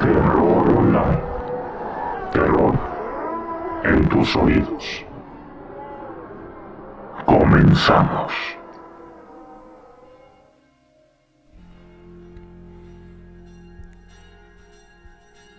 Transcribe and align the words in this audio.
Terror 0.00 0.66
Online. 0.78 1.20
Terror 2.32 2.78
en 3.84 4.08
tus 4.08 4.34
oídos. 4.34 5.04
Comenzamos. 7.26 8.32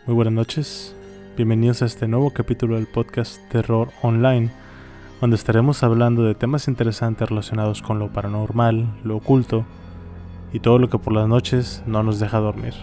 Muy 0.08 0.16
buenas 0.16 0.34
noches, 0.34 0.96
bienvenidos 1.38 1.84
a 1.84 1.86
este 1.86 2.08
nuevo 2.08 2.32
capítulo 2.32 2.78
del 2.78 2.88
podcast 2.88 3.40
Terror 3.50 3.90
Online, 4.02 4.50
donde 5.22 5.36
estaremos 5.36 5.84
hablando 5.84 6.24
de 6.24 6.34
temas 6.34 6.68
interesantes 6.68 7.30
relacionados 7.30 7.84
con 7.84 8.00
lo 8.00 8.12
paranormal, 8.12 9.02
lo 9.04 9.18
oculto 9.18 9.66
y 10.52 10.62
todo 10.62 10.80
lo 10.80 10.90
que 10.90 10.98
por 10.98 11.14
las 11.14 11.28
noches 11.28 11.84
no 11.86 12.02
nos 12.02 12.20
deja 12.20 12.40
dormir. 12.40 12.74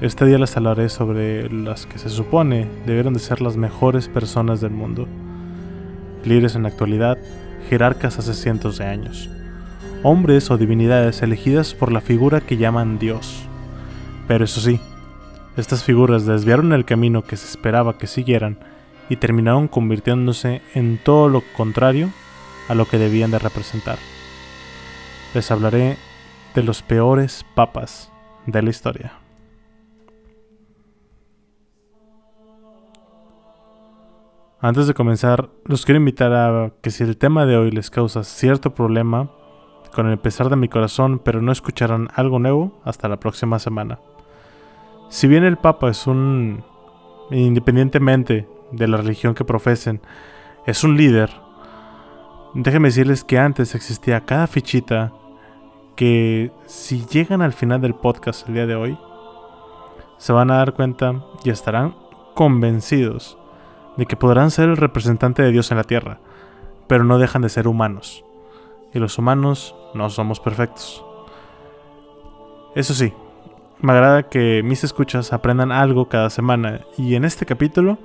Este 0.00 0.24
día 0.24 0.38
les 0.38 0.56
hablaré 0.56 0.88
sobre 0.88 1.50
las 1.50 1.84
que 1.84 1.98
se 1.98 2.08
supone 2.08 2.66
debieron 2.86 3.12
de 3.12 3.20
ser 3.20 3.42
las 3.42 3.58
mejores 3.58 4.08
personas 4.08 4.62
del 4.62 4.70
mundo, 4.70 5.06
líderes 6.24 6.54
en 6.54 6.62
la 6.62 6.70
actualidad, 6.70 7.18
jerarcas 7.68 8.18
hace 8.18 8.32
cientos 8.32 8.78
de 8.78 8.86
años, 8.86 9.28
hombres 10.02 10.50
o 10.50 10.56
divinidades 10.56 11.20
elegidas 11.20 11.74
por 11.74 11.92
la 11.92 12.00
figura 12.00 12.40
que 12.40 12.56
llaman 12.56 12.98
Dios. 12.98 13.42
Pero 14.26 14.46
eso 14.46 14.62
sí, 14.62 14.80
estas 15.58 15.84
figuras 15.84 16.24
desviaron 16.24 16.72
el 16.72 16.86
camino 16.86 17.20
que 17.20 17.36
se 17.36 17.46
esperaba 17.46 17.98
que 17.98 18.06
siguieran 18.06 18.56
y 19.10 19.16
terminaron 19.16 19.68
convirtiéndose 19.68 20.62
en 20.72 20.96
todo 20.96 21.28
lo 21.28 21.42
contrario 21.54 22.08
a 22.70 22.74
lo 22.74 22.86
que 22.86 22.96
debían 22.96 23.32
de 23.32 23.38
representar. 23.38 23.98
Les 25.34 25.50
hablaré 25.50 25.98
de 26.54 26.62
los 26.62 26.80
peores 26.80 27.44
papas 27.54 28.10
de 28.46 28.62
la 28.62 28.70
historia. 28.70 29.12
Antes 34.62 34.86
de 34.86 34.92
comenzar, 34.92 35.48
los 35.64 35.86
quiero 35.86 35.96
invitar 36.00 36.34
a 36.34 36.70
que 36.82 36.90
si 36.90 37.02
el 37.02 37.16
tema 37.16 37.46
de 37.46 37.56
hoy 37.56 37.70
les 37.70 37.88
causa 37.88 38.24
cierto 38.24 38.74
problema, 38.74 39.30
con 39.94 40.06
el 40.10 40.18
pesar 40.18 40.50
de 40.50 40.56
mi 40.56 40.68
corazón, 40.68 41.18
pero 41.18 41.40
no 41.40 41.50
escucharán 41.50 42.10
algo 42.14 42.38
nuevo 42.38 42.78
hasta 42.84 43.08
la 43.08 43.18
próxima 43.18 43.58
semana. 43.58 44.00
Si 45.08 45.26
bien 45.26 45.44
el 45.44 45.56
Papa 45.56 45.88
es 45.88 46.06
un, 46.06 46.62
independientemente 47.30 48.46
de 48.70 48.86
la 48.86 48.98
religión 48.98 49.34
que 49.34 49.46
profesen, 49.46 50.02
es 50.66 50.84
un 50.84 50.98
líder, 50.98 51.30
déjenme 52.52 52.88
decirles 52.88 53.24
que 53.24 53.38
antes 53.38 53.74
existía 53.74 54.26
cada 54.26 54.46
fichita 54.46 55.10
que 55.96 56.52
si 56.66 57.06
llegan 57.06 57.40
al 57.40 57.54
final 57.54 57.80
del 57.80 57.94
podcast 57.94 58.46
el 58.46 58.54
día 58.54 58.66
de 58.66 58.74
hoy, 58.74 58.98
se 60.18 60.34
van 60.34 60.50
a 60.50 60.56
dar 60.56 60.74
cuenta 60.74 61.24
y 61.44 61.48
estarán 61.48 61.94
convencidos 62.34 63.39
de 63.96 64.06
que 64.06 64.16
podrán 64.16 64.50
ser 64.50 64.68
el 64.68 64.76
representante 64.76 65.42
de 65.42 65.52
Dios 65.52 65.70
en 65.70 65.76
la 65.76 65.84
tierra, 65.84 66.18
pero 66.86 67.04
no 67.04 67.18
dejan 67.18 67.42
de 67.42 67.48
ser 67.48 67.68
humanos. 67.68 68.24
Y 68.92 68.98
los 68.98 69.18
humanos 69.18 69.74
no 69.94 70.10
somos 70.10 70.40
perfectos. 70.40 71.04
Eso 72.74 72.94
sí, 72.94 73.12
me 73.80 73.92
agrada 73.92 74.24
que 74.24 74.62
mis 74.62 74.84
escuchas 74.84 75.32
aprendan 75.32 75.72
algo 75.72 76.08
cada 76.08 76.30
semana 76.30 76.82
y 76.98 77.14
en 77.14 77.24
este 77.24 77.46
capítulo 77.46 77.98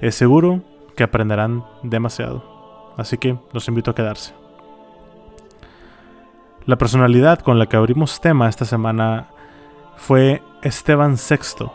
es 0.00 0.14
seguro 0.14 0.62
que 0.96 1.04
aprenderán 1.04 1.64
demasiado. 1.82 2.42
Así 2.96 3.18
que 3.18 3.36
los 3.52 3.68
invito 3.68 3.90
a 3.90 3.94
quedarse. 3.94 4.34
La 6.64 6.76
personalidad 6.76 7.40
con 7.40 7.58
la 7.58 7.66
que 7.66 7.76
abrimos 7.76 8.20
tema 8.20 8.48
esta 8.48 8.64
semana 8.64 9.28
fue 9.96 10.42
Esteban 10.62 11.16
VI. 11.16 11.66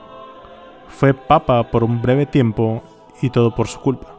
Fue 0.88 1.14
papa 1.14 1.72
por 1.72 1.84
un 1.84 2.02
breve 2.02 2.26
tiempo 2.26 2.84
y 3.22 3.30
todo 3.30 3.54
por 3.56 3.68
su 3.68 3.80
culpa. 3.80 4.18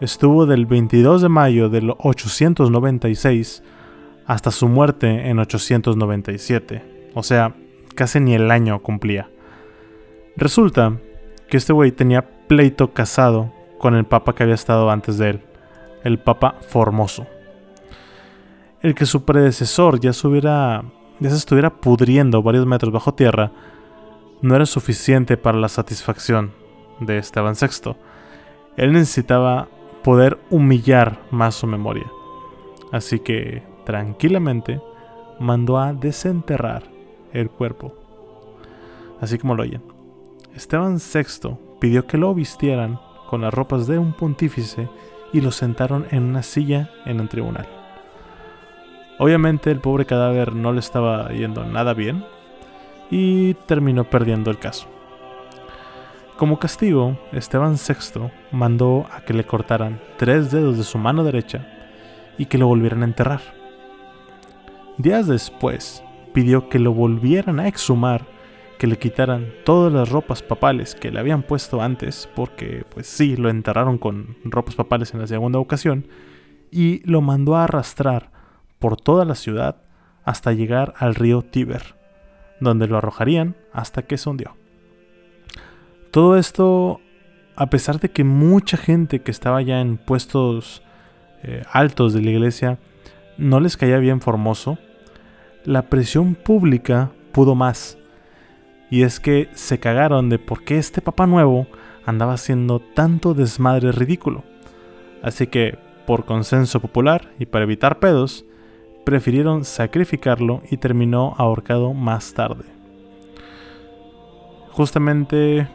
Estuvo 0.00 0.46
del 0.46 0.66
22 0.66 1.22
de 1.22 1.28
mayo 1.28 1.68
del 1.68 1.94
896 1.98 3.62
hasta 4.26 4.50
su 4.50 4.68
muerte 4.68 5.28
en 5.28 5.38
897. 5.38 7.10
O 7.14 7.22
sea, 7.22 7.54
casi 7.94 8.20
ni 8.20 8.34
el 8.34 8.50
año 8.50 8.82
cumplía. 8.82 9.30
Resulta 10.36 10.98
que 11.48 11.56
este 11.56 11.72
güey 11.72 11.92
tenía 11.92 12.28
pleito 12.48 12.92
casado 12.92 13.52
con 13.78 13.94
el 13.94 14.04
papa 14.04 14.34
que 14.34 14.42
había 14.42 14.54
estado 14.54 14.90
antes 14.90 15.18
de 15.18 15.30
él, 15.30 15.40
el 16.02 16.18
papa 16.18 16.56
Formoso. 16.68 17.26
El 18.82 18.94
que 18.94 19.06
su 19.06 19.24
predecesor 19.24 20.00
ya 20.00 20.10
ya 21.20 21.30
se 21.30 21.36
estuviera 21.36 21.70
pudriendo 21.70 22.42
varios 22.42 22.66
metros 22.66 22.92
bajo 22.92 23.14
tierra 23.14 23.52
no 24.42 24.56
era 24.56 24.66
suficiente 24.66 25.36
para 25.36 25.58
la 25.58 25.68
satisfacción 25.68 26.63
de 27.00 27.18
Esteban 27.18 27.54
VI. 27.60 27.96
Él 28.76 28.92
necesitaba 28.92 29.68
poder 30.02 30.38
humillar 30.50 31.18
más 31.30 31.54
su 31.54 31.66
memoria. 31.66 32.10
Así 32.92 33.20
que, 33.20 33.62
tranquilamente, 33.84 34.80
mandó 35.40 35.78
a 35.78 35.92
desenterrar 35.92 36.84
el 37.32 37.50
cuerpo. 37.50 37.94
Así 39.20 39.38
como 39.38 39.54
lo 39.54 39.62
oyen. 39.62 39.82
Esteban 40.54 40.98
VI 40.98 41.56
pidió 41.80 42.06
que 42.06 42.18
lo 42.18 42.34
vistieran 42.34 43.00
con 43.28 43.40
las 43.40 43.52
ropas 43.52 43.86
de 43.86 43.98
un 43.98 44.12
pontífice 44.12 44.88
y 45.32 45.40
lo 45.40 45.50
sentaron 45.50 46.06
en 46.10 46.22
una 46.22 46.42
silla 46.42 46.90
en 47.04 47.20
un 47.20 47.28
tribunal. 47.28 47.66
Obviamente 49.18 49.70
el 49.70 49.80
pobre 49.80 50.06
cadáver 50.06 50.54
no 50.54 50.72
le 50.72 50.80
estaba 50.80 51.30
yendo 51.30 51.64
nada 51.64 51.94
bien 51.94 52.24
y 53.10 53.54
terminó 53.54 54.04
perdiendo 54.04 54.50
el 54.50 54.58
caso. 54.58 54.93
Como 56.36 56.58
castigo, 56.58 57.16
Esteban 57.30 57.76
VI 57.76 58.28
mandó 58.50 59.06
a 59.12 59.20
que 59.20 59.32
le 59.32 59.46
cortaran 59.46 60.00
tres 60.16 60.50
dedos 60.50 60.76
de 60.76 60.82
su 60.82 60.98
mano 60.98 61.22
derecha 61.22 61.68
y 62.38 62.46
que 62.46 62.58
lo 62.58 62.66
volvieran 62.66 63.02
a 63.02 63.06
enterrar. 63.06 63.40
Días 64.98 65.28
después, 65.28 66.02
pidió 66.32 66.68
que 66.68 66.80
lo 66.80 66.92
volvieran 66.92 67.60
a 67.60 67.68
exhumar, 67.68 68.26
que 68.78 68.88
le 68.88 68.98
quitaran 68.98 69.52
todas 69.64 69.92
las 69.92 70.08
ropas 70.08 70.42
papales 70.42 70.96
que 70.96 71.12
le 71.12 71.20
habían 71.20 71.44
puesto 71.44 71.80
antes, 71.80 72.28
porque 72.34 72.84
pues 72.92 73.06
sí, 73.06 73.36
lo 73.36 73.48
enterraron 73.48 73.96
con 73.96 74.36
ropas 74.42 74.74
papales 74.74 75.14
en 75.14 75.20
la 75.20 75.28
segunda 75.28 75.60
ocasión, 75.60 76.08
y 76.72 77.08
lo 77.08 77.20
mandó 77.20 77.54
a 77.54 77.64
arrastrar 77.64 78.32
por 78.80 78.96
toda 78.96 79.24
la 79.24 79.36
ciudad 79.36 79.82
hasta 80.24 80.52
llegar 80.52 80.94
al 80.98 81.14
río 81.14 81.42
Tíber, 81.42 81.94
donde 82.58 82.88
lo 82.88 82.98
arrojarían 82.98 83.54
hasta 83.72 84.02
que 84.02 84.18
se 84.18 84.28
hundió. 84.28 84.56
Todo 86.14 86.36
esto, 86.36 87.00
a 87.56 87.70
pesar 87.70 87.98
de 87.98 88.08
que 88.08 88.22
mucha 88.22 88.76
gente 88.76 89.22
que 89.22 89.32
estaba 89.32 89.60
ya 89.62 89.80
en 89.80 89.96
puestos 89.96 90.80
eh, 91.42 91.64
altos 91.72 92.12
de 92.12 92.22
la 92.22 92.30
iglesia 92.30 92.78
no 93.36 93.58
les 93.58 93.76
caía 93.76 93.98
bien 93.98 94.20
Formoso, 94.20 94.78
la 95.64 95.90
presión 95.90 96.36
pública 96.36 97.10
pudo 97.32 97.56
más. 97.56 97.98
Y 98.92 99.02
es 99.02 99.18
que 99.18 99.48
se 99.54 99.80
cagaron 99.80 100.28
de 100.28 100.38
por 100.38 100.62
qué 100.62 100.78
este 100.78 101.02
Papa 101.02 101.26
Nuevo 101.26 101.66
andaba 102.06 102.34
haciendo 102.34 102.78
tanto 102.78 103.34
desmadre 103.34 103.90
ridículo. 103.90 104.44
Así 105.20 105.48
que, 105.48 105.78
por 106.06 106.26
consenso 106.26 106.78
popular 106.78 107.32
y 107.40 107.46
para 107.46 107.64
evitar 107.64 107.98
pedos, 107.98 108.46
prefirieron 109.04 109.64
sacrificarlo 109.64 110.62
y 110.70 110.76
terminó 110.76 111.34
ahorcado 111.38 111.92
más 111.92 112.34
tarde. 112.34 112.66
Justamente, 114.70 115.66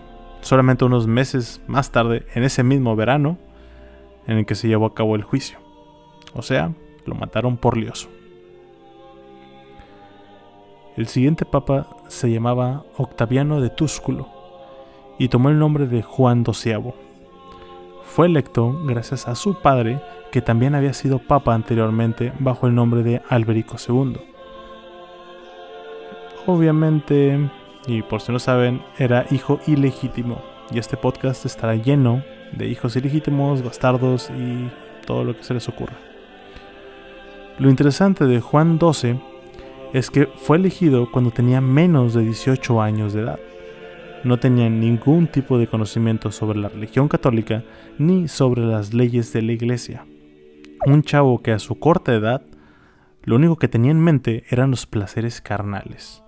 solamente 0.42 0.86
unos 0.86 1.08
meses 1.08 1.62
más 1.68 1.92
tarde, 1.92 2.26
en 2.34 2.44
ese 2.44 2.64
mismo 2.64 2.96
verano, 2.96 3.38
en 4.28 4.38
el 4.38 4.46
que 4.46 4.56
se 4.56 4.68
llevó 4.68 4.86
a 4.86 4.94
cabo 4.94 5.16
el 5.16 5.24
juicio. 5.24 5.60
O 6.34 6.42
sea, 6.42 6.74
lo 7.06 7.16
mataron 7.16 7.58
por 7.58 7.78
lioso. 7.78 8.10
El 10.96 11.08
siguiente 11.08 11.46
papa 11.46 11.88
se 12.08 12.30
llamaba 12.30 12.84
Octaviano 12.98 13.62
de 13.62 13.70
Túsculo 13.70 14.28
y 15.18 15.30
tomó 15.30 15.50
el 15.50 15.58
nombre 15.58 15.88
de 15.88 16.02
Juan 16.02 16.44
XII. 16.46 16.94
Fue 18.04 18.26
electo 18.26 18.82
gracias 18.86 19.28
a 19.28 19.36
su 19.36 19.62
padre, 19.62 20.02
que 20.32 20.42
también 20.42 20.76
había 20.76 20.94
sido 20.94 21.20
papa 21.20 21.54
anteriormente 21.54 22.34
bajo 22.40 22.68
el 22.68 22.76
nombre 22.76 23.04
de 23.04 23.22
Alberico 23.30 23.78
II. 23.78 24.18
Obviamente, 26.46 27.50
y 27.90 28.04
por 28.04 28.22
si 28.22 28.32
no 28.32 28.40
saben, 28.40 28.82
era 28.98 29.26
hijo 29.32 29.60
ilegítimo, 29.66 30.42
y 30.72 30.78
este 30.78 30.96
podcast 30.96 31.46
estará 31.46 31.76
lleno 31.76 32.24
de 32.52 32.68
hijos 32.68 32.96
ilegítimos, 32.96 33.64
bastardos 33.64 34.30
y 34.30 34.70
todo 35.06 35.24
lo 35.24 35.36
que 35.36 35.44
se 35.44 35.56
les 35.56 35.68
ocurra. 35.68 35.98
Lo 37.58 37.70
interesante 37.70 38.26
de 38.26 38.40
Juan 38.40 38.80
XII 38.80 39.20
es 39.94 40.12
que 40.12 40.28
fue 40.28 40.58
elegido 40.58 41.12
cuando 41.12 41.32
tenía 41.32 41.62
menos 41.62 42.14
de 42.14 42.24
18 42.24 42.82
años 42.82 43.14
de 43.14 43.22
edad. 43.22 43.40
No 44.24 44.38
tenía 44.38 44.70
ningún 44.70 45.28
tipo 45.28 45.58
de 45.58 45.68
conocimiento 45.68 46.32
sobre 46.32 46.60
la 46.60 46.70
religión 46.70 47.08
católica 47.08 47.64
ni 47.98 48.28
sobre 48.28 48.62
las 48.62 48.94
leyes 48.94 49.34
de 49.34 49.42
la 49.42 49.54
iglesia. 49.54 50.06
Un 50.86 51.02
chavo 51.04 51.42
que 51.42 51.52
a 51.52 51.60
su 51.60 51.80
corta 51.80 52.14
edad 52.14 52.44
lo 53.24 53.36
único 53.36 53.58
que 53.58 53.68
tenía 53.68 53.92
en 53.92 54.00
mente 54.00 54.44
eran 54.50 54.72
los 54.72 54.86
placeres 54.86 55.42
carnales. 55.42 56.24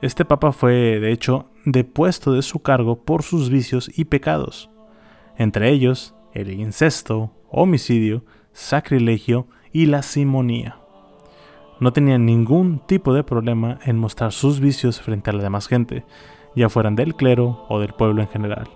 Este 0.00 0.24
papa 0.24 0.52
fue, 0.52 1.00
de 1.00 1.10
hecho, 1.10 1.46
depuesto 1.64 2.32
de 2.32 2.42
su 2.42 2.60
cargo 2.60 3.02
por 3.02 3.24
sus 3.24 3.50
vicios 3.50 3.90
y 3.98 4.04
pecados, 4.04 4.70
entre 5.36 5.70
ellos 5.70 6.14
el 6.32 6.52
incesto, 6.52 7.32
homicidio, 7.50 8.24
sacrilegio 8.52 9.48
y 9.72 9.86
la 9.86 10.02
simonía. 10.02 10.78
No 11.80 11.92
tenía 11.92 12.16
ningún 12.16 12.80
tipo 12.86 13.12
de 13.12 13.24
problema 13.24 13.80
en 13.84 13.98
mostrar 13.98 14.32
sus 14.32 14.60
vicios 14.60 15.00
frente 15.00 15.30
a 15.30 15.32
la 15.32 15.42
demás 15.42 15.66
gente, 15.66 16.04
ya 16.54 16.68
fueran 16.68 16.94
del 16.94 17.16
clero 17.16 17.64
o 17.68 17.80
del 17.80 17.92
pueblo 17.92 18.22
en 18.22 18.28
general. 18.28 18.68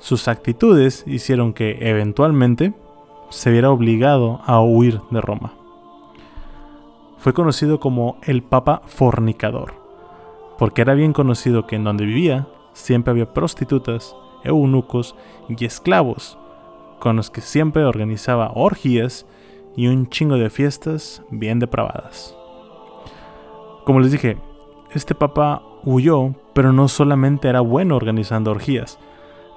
Sus 0.00 0.28
actitudes 0.28 1.04
hicieron 1.06 1.54
que, 1.54 1.78
eventualmente, 1.80 2.74
se 3.30 3.50
viera 3.50 3.70
obligado 3.70 4.40
a 4.44 4.60
huir 4.60 5.00
de 5.10 5.20
Roma. 5.22 5.54
Fue 7.16 7.32
conocido 7.32 7.80
como 7.80 8.18
el 8.22 8.42
Papa 8.42 8.82
Fornicador, 8.86 9.85
porque 10.58 10.82
era 10.82 10.94
bien 10.94 11.12
conocido 11.12 11.66
que 11.66 11.76
en 11.76 11.84
donde 11.84 12.04
vivía 12.04 12.46
siempre 12.72 13.10
había 13.10 13.32
prostitutas, 13.32 14.16
eunucos 14.44 15.16
y 15.48 15.64
esclavos, 15.64 16.38
con 17.00 17.16
los 17.16 17.30
que 17.30 17.40
siempre 17.40 17.84
organizaba 17.84 18.52
orgías 18.54 19.26
y 19.76 19.88
un 19.88 20.08
chingo 20.08 20.36
de 20.36 20.50
fiestas 20.50 21.22
bien 21.30 21.58
depravadas. 21.58 22.36
Como 23.84 24.00
les 24.00 24.12
dije, 24.12 24.38
este 24.92 25.14
papa 25.14 25.62
huyó, 25.84 26.34
pero 26.54 26.72
no 26.72 26.88
solamente 26.88 27.48
era 27.48 27.60
bueno 27.60 27.96
organizando 27.96 28.50
orgías, 28.50 28.98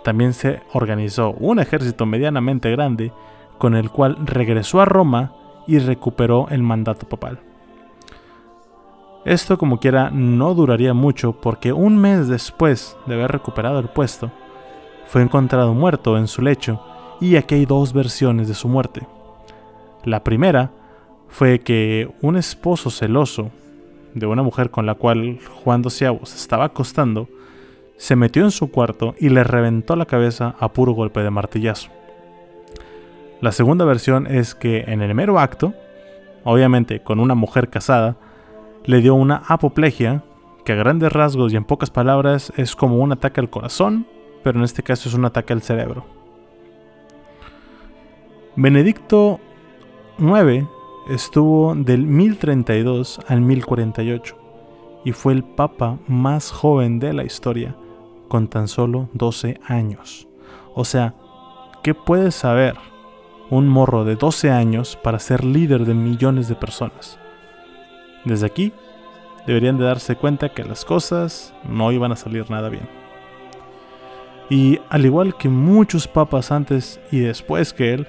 también 0.03 0.33
se 0.33 0.61
organizó 0.73 1.31
un 1.31 1.59
ejército 1.59 2.05
medianamente 2.05 2.71
grande 2.71 3.11
con 3.57 3.75
el 3.75 3.89
cual 3.89 4.17
regresó 4.25 4.81
a 4.81 4.85
Roma 4.85 5.33
y 5.67 5.79
recuperó 5.79 6.47
el 6.49 6.63
mandato 6.63 7.07
papal. 7.07 7.48
Esto 9.25 9.57
como 9.57 9.79
quiera 9.79 10.09
no 10.11 10.53
duraría 10.53 10.93
mucho 10.93 11.33
porque 11.33 11.73
un 11.73 11.97
mes 11.97 12.27
después 12.27 12.95
de 13.05 13.15
haber 13.15 13.31
recuperado 13.31 13.79
el 13.79 13.89
puesto, 13.89 14.31
fue 15.07 15.21
encontrado 15.21 15.73
muerto 15.73 16.17
en 16.17 16.27
su 16.27 16.41
lecho 16.41 16.81
y 17.19 17.35
aquí 17.35 17.55
hay 17.55 17.65
dos 17.65 17.91
versiones 17.91 18.47
de 18.47 18.53
su 18.53 18.69
muerte. 18.69 19.07
La 20.05 20.23
primera 20.23 20.71
fue 21.27 21.59
que 21.59 22.09
un 22.21 22.37
esposo 22.37 22.89
celoso 22.89 23.51
de 24.13 24.25
una 24.25 24.41
mujer 24.41 24.71
con 24.71 24.85
la 24.85 24.95
cual 24.95 25.39
Juan 25.63 25.81
Dosiavos 25.81 26.33
estaba 26.33 26.65
acostando 26.65 27.27
se 27.97 28.15
metió 28.15 28.43
en 28.43 28.51
su 28.51 28.71
cuarto 28.71 29.15
y 29.19 29.27
le 29.27 29.43
reventó 29.43 29.97
la 29.97 30.05
cabeza 30.05 30.55
a 30.59 30.71
puro 30.71 30.93
golpe 30.93 31.21
de 31.21 31.29
martillazo. 31.29 31.89
La 33.41 33.51
segunda 33.51 33.83
versión 33.83 34.27
es 34.27 34.55
que 34.55 34.85
en 34.87 35.01
el 35.01 35.13
mero 35.13 35.39
acto, 35.39 35.73
obviamente 36.45 37.01
con 37.01 37.19
una 37.19 37.35
mujer 37.35 37.69
casada, 37.69 38.15
le 38.85 39.01
dio 39.01 39.15
una 39.15 39.43
apoplegia, 39.47 40.23
que 40.65 40.73
a 40.73 40.75
grandes 40.75 41.11
rasgos 41.11 41.53
y 41.53 41.55
en 41.55 41.65
pocas 41.65 41.89
palabras 41.89 42.53
es 42.57 42.75
como 42.75 42.97
un 42.97 43.11
ataque 43.11 43.39
al 43.39 43.49
corazón, 43.49 44.05
pero 44.43 44.59
en 44.59 44.65
este 44.65 44.83
caso 44.83 45.09
es 45.09 45.15
un 45.15 45.25
ataque 45.25 45.53
al 45.53 45.61
cerebro. 45.61 46.05
Benedicto 48.55 49.39
IX 50.19 50.67
estuvo 51.09 51.73
del 51.75 52.05
1032 52.05 53.19
al 53.27 53.41
1048 53.41 54.35
y 55.05 55.11
fue 55.11 55.33
el 55.33 55.43
papa 55.43 55.97
más 56.07 56.51
joven 56.51 56.99
de 56.99 57.13
la 57.13 57.23
historia 57.23 57.75
con 58.27 58.47
tan 58.47 58.67
solo 58.67 59.09
12 59.13 59.59
años. 59.65 60.27
O 60.75 60.85
sea, 60.85 61.15
¿qué 61.83 61.93
puede 61.93 62.31
saber 62.31 62.75
un 63.49 63.67
morro 63.67 64.03
de 64.03 64.15
12 64.15 64.51
años 64.51 64.97
para 65.01 65.19
ser 65.19 65.43
líder 65.43 65.85
de 65.85 65.93
millones 65.93 66.47
de 66.47 66.55
personas? 66.55 67.19
Desde 68.25 68.45
aquí, 68.45 68.73
deberían 69.47 69.77
de 69.77 69.85
darse 69.85 70.15
cuenta 70.15 70.49
que 70.49 70.63
las 70.63 70.85
cosas 70.85 71.53
no 71.67 71.91
iban 71.91 72.11
a 72.11 72.15
salir 72.15 72.49
nada 72.49 72.69
bien. 72.69 72.87
Y 74.49 74.79
al 74.89 75.05
igual 75.05 75.37
que 75.37 75.49
muchos 75.49 76.07
papas 76.07 76.51
antes 76.51 76.99
y 77.11 77.19
después 77.19 77.73
que 77.73 77.93
él, 77.93 78.07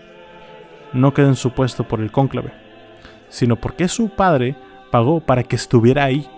no 0.93 1.15
quedó 1.15 1.29
en 1.29 1.37
su 1.37 1.53
puesto 1.53 1.87
por 1.87 2.01
el 2.01 2.11
cónclave, 2.11 2.53
sino 3.29 3.57
porque 3.57 3.87
su 3.89 4.09
padre 4.09 4.57
pagó 4.91 5.21
para 5.21 5.45
que 5.45 5.57
estuviera 5.57 6.05
ahí 6.05 6.29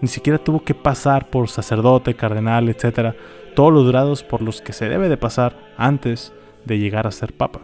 ni 0.00 0.08
siquiera 0.08 0.38
tuvo 0.38 0.62
que 0.62 0.74
pasar 0.74 1.30
por 1.30 1.48
sacerdote, 1.48 2.14
cardenal, 2.14 2.68
etc. 2.68 3.14
Todos 3.54 3.72
los 3.72 3.88
grados 3.88 4.22
por 4.22 4.42
los 4.42 4.60
que 4.60 4.72
se 4.72 4.88
debe 4.88 5.08
de 5.08 5.16
pasar 5.16 5.56
antes 5.76 6.32
de 6.64 6.78
llegar 6.78 7.06
a 7.06 7.12
ser 7.12 7.32
papa. 7.32 7.60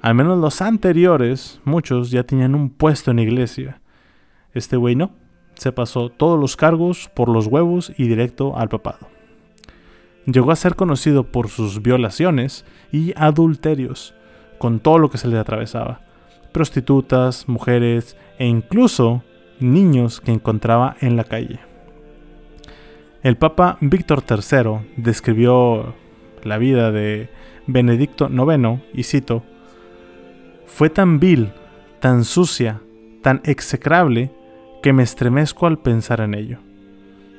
Al 0.00 0.14
menos 0.14 0.38
los 0.38 0.62
anteriores, 0.62 1.60
muchos 1.64 2.10
ya 2.10 2.24
tenían 2.24 2.54
un 2.54 2.70
puesto 2.70 3.10
en 3.10 3.18
iglesia. 3.18 3.80
Este 4.54 4.76
güey 4.76 4.96
no. 4.96 5.12
Se 5.54 5.72
pasó 5.72 6.08
todos 6.08 6.38
los 6.40 6.56
cargos 6.56 7.10
por 7.14 7.28
los 7.28 7.46
huevos 7.46 7.92
y 7.96 8.08
directo 8.08 8.56
al 8.56 8.68
papado. 8.68 9.08
Llegó 10.26 10.50
a 10.50 10.56
ser 10.56 10.76
conocido 10.76 11.24
por 11.24 11.48
sus 11.48 11.82
violaciones 11.82 12.64
y 12.92 13.12
adulterios, 13.16 14.14
con 14.58 14.80
todo 14.80 14.98
lo 14.98 15.10
que 15.10 15.18
se 15.18 15.28
le 15.28 15.38
atravesaba. 15.38 16.00
Prostitutas, 16.52 17.48
mujeres 17.48 18.16
e 18.38 18.46
incluso 18.46 19.22
niños 19.60 20.20
que 20.20 20.32
encontraba 20.32 20.96
en 21.00 21.16
la 21.16 21.24
calle. 21.24 21.60
El 23.22 23.36
Papa 23.36 23.76
Víctor 23.80 24.24
III 24.28 24.92
describió 24.96 25.94
la 26.42 26.58
vida 26.58 26.90
de 26.90 27.28
Benedicto 27.66 28.30
IX 28.30 28.80
y 28.94 29.02
cito, 29.02 29.42
fue 30.64 30.88
tan 30.88 31.20
vil, 31.20 31.52
tan 32.00 32.24
sucia, 32.24 32.80
tan 33.22 33.42
execrable, 33.44 34.32
que 34.82 34.92
me 34.92 35.02
estremezco 35.02 35.66
al 35.66 35.78
pensar 35.78 36.20
en 36.20 36.34
ello. 36.34 36.58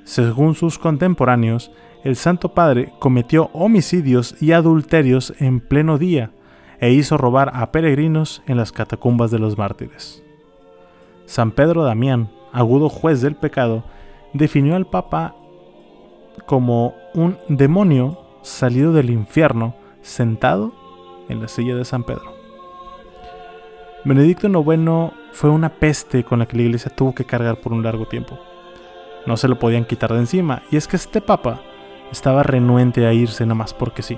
Según 0.04 0.56
sus 0.56 0.78
contemporáneos, 0.78 1.72
el 2.04 2.16
Santo 2.16 2.54
Padre 2.54 2.92
cometió 3.00 3.50
homicidios 3.54 4.36
y 4.42 4.54
adulterios 4.54 5.34
en 5.40 5.60
pleno 5.60 5.98
día 5.98 6.32
e 6.80 6.92
hizo 6.92 7.18
robar 7.18 7.52
a 7.54 7.72
peregrinos 7.72 8.42
en 8.48 8.58
las 8.58 8.72
catacumbas 8.72 9.30
de 9.30 9.40
los 9.40 9.58
mártires. 9.58 10.24
San 11.26 11.52
Pedro 11.52 11.84
Damián, 11.84 12.30
agudo 12.52 12.90
juez 12.90 13.22
del 13.22 13.36
pecado, 13.36 13.84
definió 14.34 14.76
al 14.76 14.88
Papa 14.88 15.36
como 16.48 16.96
un 17.14 17.38
demonio 17.48 18.20
salido 18.42 18.94
del 18.94 19.12
infierno 19.12 19.76
sentado 20.02 20.74
en 21.30 21.42
la 21.42 21.48
silla 21.48 21.76
de 21.76 21.86
San 21.86 22.04
Pedro. 22.04 22.41
Benedicto 24.04 24.48
IX 24.48 25.14
fue 25.32 25.52
una 25.52 25.70
peste 25.70 26.24
con 26.24 26.40
la 26.40 26.48
que 26.48 26.58
la 26.58 26.64
iglesia 26.64 26.92
tuvo 26.94 27.14
que 27.14 27.24
cargar 27.24 27.58
por 27.58 27.72
un 27.72 27.84
largo 27.84 28.08
tiempo. 28.08 28.40
No 29.28 29.38
se 29.38 29.48
lo 29.48 29.60
podían 29.60 29.86
quitar 29.86 30.12
de 30.12 30.18
encima, 30.18 30.64
y 30.72 30.78
es 30.78 30.88
que 30.88 30.96
este 30.96 31.22
papa 31.22 31.62
estaba 32.12 32.42
renuente 32.42 33.06
a 33.06 33.14
irse 33.14 33.46
nada 33.46 33.54
más 33.54 33.76
porque 33.76 34.02
sí. 34.02 34.18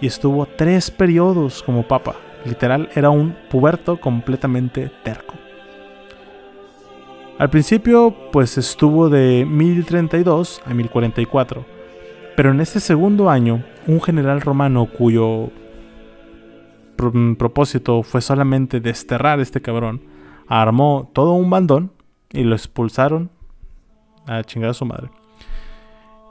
Y 0.00 0.06
estuvo 0.06 0.46
tres 0.46 0.90
periodos 0.90 1.62
como 1.62 1.82
papa. 1.82 2.14
Literal, 2.46 2.88
era 2.94 3.10
un 3.10 3.36
puberto 3.50 4.00
completamente 4.00 4.90
terco. 5.02 5.34
Al 7.36 7.50
principio, 7.50 8.14
pues 8.32 8.56
estuvo 8.56 9.10
de 9.10 9.44
1032 9.46 10.62
a 10.64 10.72
1044, 10.72 11.66
pero 12.36 12.52
en 12.52 12.60
este 12.60 12.80
segundo 12.80 13.28
año, 13.28 13.64
un 13.86 14.00
general 14.00 14.40
romano 14.40 14.86
cuyo 14.86 15.50
propósito 16.94 18.02
fue 18.02 18.20
solamente 18.20 18.80
desterrar 18.80 19.38
a 19.38 19.42
este 19.42 19.60
cabrón, 19.60 20.02
armó 20.48 21.10
todo 21.12 21.32
un 21.32 21.50
bandón 21.50 21.92
y 22.30 22.42
lo 22.44 22.54
expulsaron 22.54 23.30
a 24.26 24.42
chingar 24.42 24.70
a 24.70 24.74
su 24.74 24.84
madre. 24.84 25.10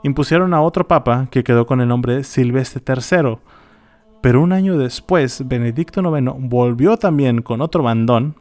Impusieron 0.02 0.52
a 0.52 0.60
otro 0.60 0.86
papa 0.86 1.28
que 1.30 1.44
quedó 1.44 1.66
con 1.66 1.80
el 1.80 1.88
nombre 1.88 2.24
Silvestre 2.24 2.82
III, 2.86 3.38
pero 4.20 4.42
un 4.42 4.52
año 4.52 4.76
después 4.76 5.46
Benedicto 5.46 6.00
IX 6.00 6.32
volvió 6.38 6.96
también 6.96 7.42
con 7.42 7.60
otro 7.60 7.82
bandón 7.82 8.36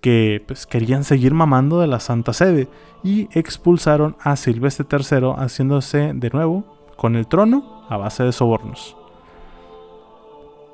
que 0.00 0.42
pues, 0.46 0.66
querían 0.66 1.04
seguir 1.04 1.34
mamando 1.34 1.80
de 1.80 1.86
la 1.86 2.00
Santa 2.00 2.32
Sede 2.32 2.68
y 3.02 3.28
expulsaron 3.38 4.16
a 4.20 4.36
Silvestre 4.36 4.86
III 4.90 5.34
haciéndose 5.36 6.12
de 6.14 6.30
nuevo 6.30 6.64
con 6.96 7.16
el 7.16 7.26
trono 7.26 7.84
a 7.88 7.96
base 7.96 8.24
de 8.24 8.32
sobornos. 8.32 8.99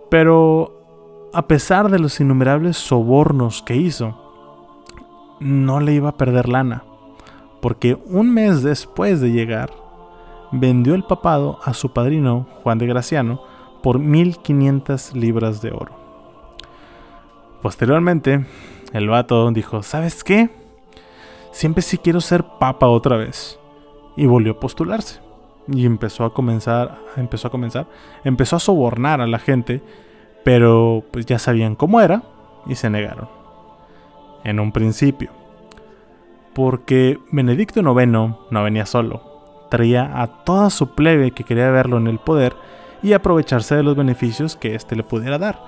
Pero 0.08 1.28
a 1.32 1.46
pesar 1.46 1.90
de 1.90 1.98
los 1.98 2.20
innumerables 2.20 2.76
sobornos 2.76 3.62
que 3.62 3.76
hizo, 3.76 4.18
no 5.40 5.80
le 5.80 5.92
iba 5.92 6.10
a 6.10 6.16
perder 6.16 6.48
lana, 6.48 6.84
porque 7.60 7.98
un 8.06 8.32
mes 8.32 8.62
después 8.62 9.20
de 9.20 9.32
llegar, 9.32 9.70
vendió 10.52 10.94
el 10.94 11.04
papado 11.04 11.58
a 11.64 11.74
su 11.74 11.92
padrino 11.92 12.46
Juan 12.62 12.78
de 12.78 12.86
Graciano 12.86 13.42
por 13.82 13.98
1500 13.98 15.14
libras 15.14 15.60
de 15.60 15.72
oro. 15.72 15.92
Posteriormente, 17.62 18.46
el 18.92 19.08
vato 19.08 19.50
dijo, 19.50 19.82
¿sabes 19.82 20.22
qué? 20.22 20.50
Siempre 21.52 21.82
sí 21.82 21.98
quiero 21.98 22.20
ser 22.20 22.44
papa 22.58 22.86
otra 22.88 23.16
vez. 23.16 23.58
Y 24.16 24.26
volvió 24.26 24.52
a 24.52 24.60
postularse. 24.60 25.25
Y 25.68 25.84
empezó 25.86 26.24
a 26.24 26.32
comenzar, 26.32 26.98
empezó 27.16 27.48
a 27.48 27.50
comenzar, 27.50 27.86
empezó 28.24 28.56
a 28.56 28.60
sobornar 28.60 29.20
a 29.20 29.26
la 29.26 29.38
gente, 29.38 29.82
pero 30.44 31.04
pues 31.10 31.26
ya 31.26 31.38
sabían 31.38 31.74
cómo 31.74 32.00
era 32.00 32.22
y 32.66 32.74
se 32.76 32.90
negaron. 32.90 33.28
En 34.44 34.60
un 34.60 34.72
principio. 34.72 35.30
porque 36.54 37.18
Benedicto 37.32 37.80
IX 37.80 38.06
no 38.08 38.64
venía 38.64 38.86
solo, 38.86 39.66
traía 39.70 40.22
a 40.22 40.44
toda 40.44 40.70
su 40.70 40.94
plebe 40.94 41.32
que 41.32 41.44
quería 41.44 41.70
verlo 41.70 41.98
en 41.98 42.06
el 42.06 42.18
poder 42.18 42.54
y 43.02 43.12
aprovecharse 43.12 43.76
de 43.76 43.82
los 43.82 43.94
beneficios 43.94 44.56
que 44.56 44.74
éste 44.74 44.96
le 44.96 45.02
pudiera 45.02 45.36
dar. 45.38 45.60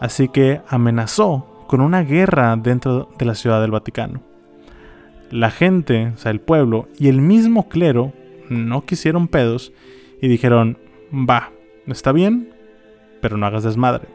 Así 0.00 0.28
que 0.28 0.60
amenazó 0.68 1.64
con 1.66 1.80
una 1.80 2.02
guerra 2.02 2.54
dentro 2.56 3.08
de 3.18 3.24
la 3.24 3.34
ciudad 3.34 3.60
del 3.60 3.70
Vaticano. 3.70 4.20
La 5.30 5.50
gente, 5.50 6.12
o 6.14 6.18
sea, 6.18 6.30
el 6.30 6.40
pueblo 6.40 6.88
y 6.98 7.08
el 7.08 7.20
mismo 7.20 7.68
clero 7.68 8.12
no 8.50 8.84
quisieron 8.84 9.28
pedos 9.28 9.72
y 10.20 10.28
dijeron, 10.28 10.78
va, 11.12 11.50
está 11.86 12.12
bien, 12.12 12.52
pero 13.20 13.36
no 13.36 13.46
hagas 13.46 13.62
desmadre. 13.62 14.08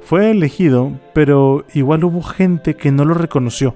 Fue 0.00 0.30
elegido, 0.30 0.92
pero 1.12 1.64
igual 1.74 2.04
hubo 2.04 2.22
gente 2.22 2.74
que 2.74 2.92
no 2.92 3.04
lo 3.04 3.14
reconoció, 3.14 3.74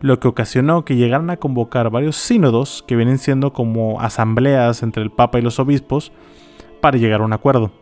lo 0.00 0.20
que 0.20 0.28
ocasionó 0.28 0.84
que 0.84 0.96
llegaran 0.96 1.30
a 1.30 1.36
convocar 1.36 1.90
varios 1.90 2.16
sínodos, 2.16 2.84
que 2.86 2.96
vienen 2.96 3.18
siendo 3.18 3.52
como 3.52 4.00
asambleas 4.00 4.82
entre 4.82 5.02
el 5.02 5.10
Papa 5.10 5.38
y 5.38 5.42
los 5.42 5.58
obispos, 5.58 6.12
para 6.80 6.98
llegar 6.98 7.20
a 7.20 7.24
un 7.24 7.32
acuerdo. 7.32 7.72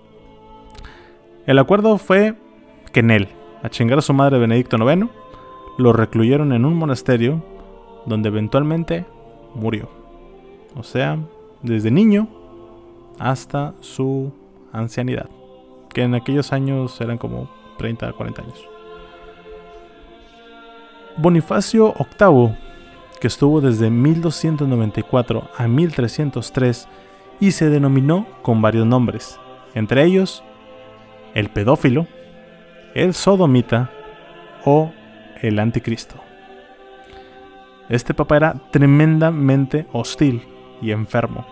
El 1.46 1.58
acuerdo 1.58 1.98
fue 1.98 2.34
que 2.92 3.00
en 3.00 3.10
él, 3.10 3.28
a 3.62 3.68
chingar 3.68 3.98
a 3.98 4.02
su 4.02 4.14
madre 4.14 4.38
Benedicto 4.38 4.76
IX, 4.76 5.08
lo 5.78 5.92
recluyeron 5.92 6.52
en 6.52 6.64
un 6.64 6.74
monasterio 6.74 7.44
donde 8.06 8.28
eventualmente 8.28 9.04
murió. 9.54 10.03
O 10.76 10.82
sea, 10.82 11.18
desde 11.62 11.90
niño 11.90 12.28
hasta 13.18 13.74
su 13.80 14.32
ancianidad, 14.72 15.28
que 15.92 16.02
en 16.02 16.14
aquellos 16.14 16.52
años 16.52 17.00
eran 17.00 17.18
como 17.18 17.48
30 17.78 18.08
a 18.08 18.12
40 18.12 18.42
años. 18.42 18.68
Bonifacio 21.16 21.94
VIII, 22.18 22.56
que 23.20 23.28
estuvo 23.28 23.60
desde 23.60 23.88
1294 23.88 25.48
a 25.56 25.68
1303 25.68 26.88
y 27.38 27.52
se 27.52 27.70
denominó 27.70 28.26
con 28.42 28.60
varios 28.60 28.86
nombres, 28.86 29.38
entre 29.74 30.04
ellos 30.04 30.42
el 31.34 31.50
pedófilo, 31.50 32.06
el 32.94 33.14
sodomita 33.14 33.90
o 34.64 34.92
el 35.40 35.58
anticristo. 35.58 36.16
Este 37.88 38.14
papa 38.14 38.36
era 38.36 38.54
tremendamente 38.70 39.86
hostil 39.92 40.42
y 40.84 40.92
enfermo. 40.92 41.46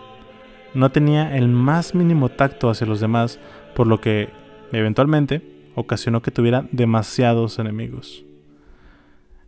No 0.74 0.90
tenía 0.90 1.36
el 1.36 1.48
más 1.48 1.94
mínimo 1.94 2.28
tacto 2.28 2.70
hacia 2.70 2.86
los 2.86 3.00
demás, 3.00 3.38
por 3.74 3.86
lo 3.86 4.00
que, 4.00 4.30
eventualmente, 4.72 5.42
ocasionó 5.74 6.22
que 6.22 6.30
tuviera 6.30 6.66
demasiados 6.70 7.58
enemigos. 7.58 8.24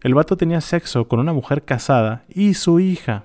El 0.02 0.14
vato 0.14 0.36
tenía 0.36 0.60
sexo 0.60 1.08
con 1.08 1.20
una 1.20 1.32
mujer 1.32 1.62
casada 1.62 2.24
y 2.28 2.54
su 2.54 2.80
hija. 2.80 3.24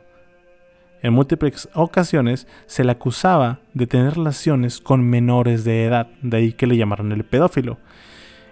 En 1.01 1.13
múltiples 1.13 1.69
ocasiones 1.73 2.47
se 2.67 2.83
le 2.83 2.91
acusaba 2.91 3.59
de 3.73 3.87
tener 3.87 4.15
relaciones 4.15 4.79
con 4.79 5.03
menores 5.03 5.63
de 5.63 5.85
edad, 5.85 6.07
de 6.21 6.37
ahí 6.37 6.53
que 6.53 6.67
le 6.67 6.77
llamaron 6.77 7.11
el 7.11 7.23
pedófilo. 7.23 7.77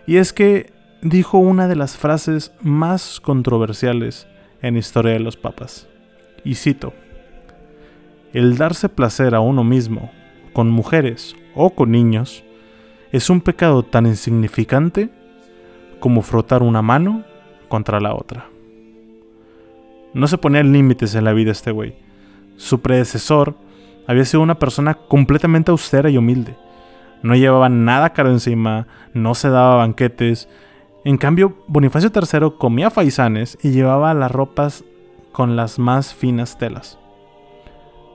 Y 0.05 0.17
es 0.17 0.31
que 0.33 0.71
dijo 1.01 1.37
una 1.37 1.67
de 1.67 1.75
las 1.75 1.97
frases 1.97 2.53
más 2.61 3.19
controversiales 3.19 4.27
en 4.61 4.77
Historia 4.77 5.13
de 5.13 5.19
los 5.19 5.37
Papas. 5.37 5.87
Y 6.43 6.55
cito, 6.55 6.93
el 8.37 8.57
darse 8.57 8.87
placer 8.87 9.33
a 9.33 9.39
uno 9.39 9.63
mismo, 9.63 10.11
con 10.53 10.69
mujeres 10.69 11.35
o 11.55 11.71
con 11.71 11.91
niños, 11.91 12.43
es 13.11 13.29
un 13.31 13.41
pecado 13.41 13.81
tan 13.81 14.05
insignificante 14.05 15.09
como 15.99 16.21
frotar 16.21 16.61
una 16.61 16.83
mano 16.83 17.23
contra 17.67 17.99
la 17.99 18.13
otra. 18.13 18.47
No 20.13 20.27
se 20.27 20.37
ponía 20.37 20.61
límites 20.61 21.15
en 21.15 21.23
la 21.23 21.33
vida 21.33 21.51
este 21.51 21.71
güey. 21.71 21.95
Su 22.57 22.81
predecesor 22.81 23.55
había 24.05 24.25
sido 24.25 24.41
una 24.43 24.59
persona 24.59 24.93
completamente 24.93 25.71
austera 25.71 26.09
y 26.11 26.17
humilde. 26.17 26.55
No 27.23 27.35
llevaba 27.35 27.69
nada 27.69 28.13
caro 28.13 28.29
encima, 28.29 28.85
no 29.15 29.33
se 29.33 29.49
daba 29.49 29.77
banquetes, 29.77 30.47
en 31.03 31.17
cambio, 31.17 31.57
Bonifacio 31.67 32.11
III 32.13 32.51
comía 32.59 32.91
faisanes 32.91 33.57
y 33.63 33.71
llevaba 33.71 34.13
las 34.13 34.29
ropas 34.29 34.83
con 35.31 35.55
las 35.55 35.79
más 35.79 36.13
finas 36.13 36.57
telas. 36.57 36.99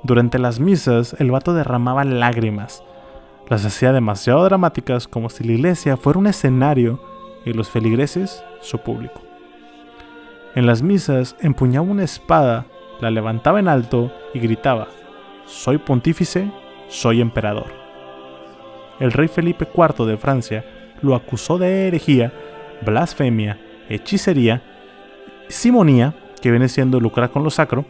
Durante 0.05 0.39
las 0.39 0.59
misas, 0.59 1.15
el 1.21 1.31
vato 1.31 1.55
derramaba 1.55 2.05
lágrimas. 2.05 2.83
Las 3.49 3.65
hacía 3.65 3.93
demasiado 3.93 4.43
dramáticas 4.45 5.07
como 5.07 5.31
si 5.31 5.45
la 5.45 5.53
iglesia 5.53 5.97
fuera 5.97 6.19
un 6.19 6.27
escenario 6.27 7.01
y 7.45 7.53
los 7.53 7.71
feligreses 7.71 8.43
su 8.61 8.79
público. 8.79 9.23
En 10.55 10.67
las 10.67 10.83
misas 10.83 11.37
empuñaba 11.41 11.87
una 11.87 12.03
espada, 12.03 12.67
la 13.01 13.11
levantaba 13.11 13.61
en 13.61 13.69
alto 13.69 14.13
y 14.35 14.41
gritaba, 14.41 14.89
Soy 15.47 15.79
pontífice, 15.79 16.51
soy 16.89 17.21
emperador. 17.21 17.67
El 18.99 19.13
rey 19.13 19.29
Felipe 19.29 19.69
IV 19.73 20.05
de 20.07 20.17
Francia 20.17 20.65
lo 21.01 21.15
acusó 21.15 21.59
de 21.59 21.89
herejía 21.89 22.33
blasfemia, 22.85 23.59
hechicería, 23.89 24.63
simonía, 25.49 26.15
que 26.41 26.51
viene 26.51 26.69
siendo 26.69 26.99
lucrar 26.99 27.31
con 27.31 27.45
lo 27.45 27.51
sacro, 27.51 27.85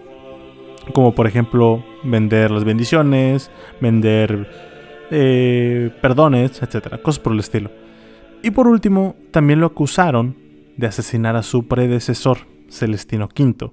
como 0.94 1.14
por 1.14 1.26
ejemplo 1.26 1.84
vender 2.02 2.50
las 2.50 2.64
bendiciones, 2.64 3.50
vender 3.80 4.48
eh, 5.10 5.90
perdones, 6.00 6.62
etcétera, 6.62 6.98
cosas 6.98 7.20
por 7.20 7.32
el 7.32 7.40
estilo. 7.40 7.70
Y 8.42 8.50
por 8.50 8.66
último, 8.66 9.16
también 9.30 9.60
lo 9.60 9.66
acusaron 9.66 10.36
de 10.76 10.86
asesinar 10.86 11.36
a 11.36 11.42
su 11.42 11.68
predecesor, 11.68 12.38
Celestino 12.68 13.28
V. 13.38 13.72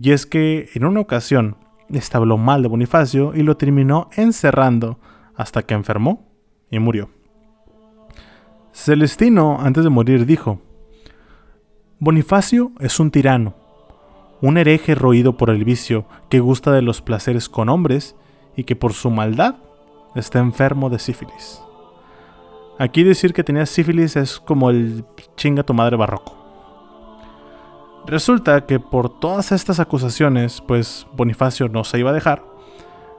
Y 0.00 0.10
es 0.10 0.26
que 0.26 0.68
en 0.74 0.84
una 0.84 1.00
ocasión 1.00 1.56
estaba 1.88 2.24
habló 2.24 2.36
mal 2.36 2.62
de 2.62 2.68
Bonifacio 2.68 3.32
y 3.34 3.42
lo 3.42 3.56
terminó 3.56 4.10
encerrando 4.16 4.98
hasta 5.34 5.62
que 5.62 5.74
enfermó 5.74 6.28
y 6.70 6.78
murió. 6.78 7.10
Celestino, 8.72 9.58
antes 9.60 9.84
de 9.84 9.90
morir, 9.90 10.26
dijo, 10.26 10.60
Bonifacio 11.98 12.72
es 12.78 13.00
un 13.00 13.10
tirano, 13.10 13.54
un 14.40 14.58
hereje 14.58 14.94
roído 14.94 15.36
por 15.36 15.50
el 15.50 15.64
vicio 15.64 16.04
que 16.28 16.40
gusta 16.40 16.72
de 16.72 16.82
los 16.82 17.02
placeres 17.02 17.48
con 17.48 17.68
hombres 17.68 18.16
y 18.56 18.64
que 18.64 18.76
por 18.76 18.92
su 18.92 19.10
maldad 19.10 19.56
está 20.14 20.38
enfermo 20.38 20.90
de 20.90 20.98
sífilis. 20.98 21.60
Aquí 22.78 23.04
decir 23.04 23.32
que 23.32 23.44
tenía 23.44 23.64
sífilis 23.64 24.16
es 24.16 24.38
como 24.38 24.70
el 24.70 25.04
chinga 25.36 25.62
tu 25.62 25.72
madre 25.72 25.96
barroco. 25.96 26.36
Resulta 28.06 28.66
que 28.66 28.78
por 28.78 29.18
todas 29.18 29.50
estas 29.50 29.80
acusaciones, 29.80 30.60
pues 30.60 31.06
Bonifacio 31.16 31.68
no 31.68 31.84
se 31.84 31.98
iba 31.98 32.10
a 32.10 32.14
dejar. 32.14 32.44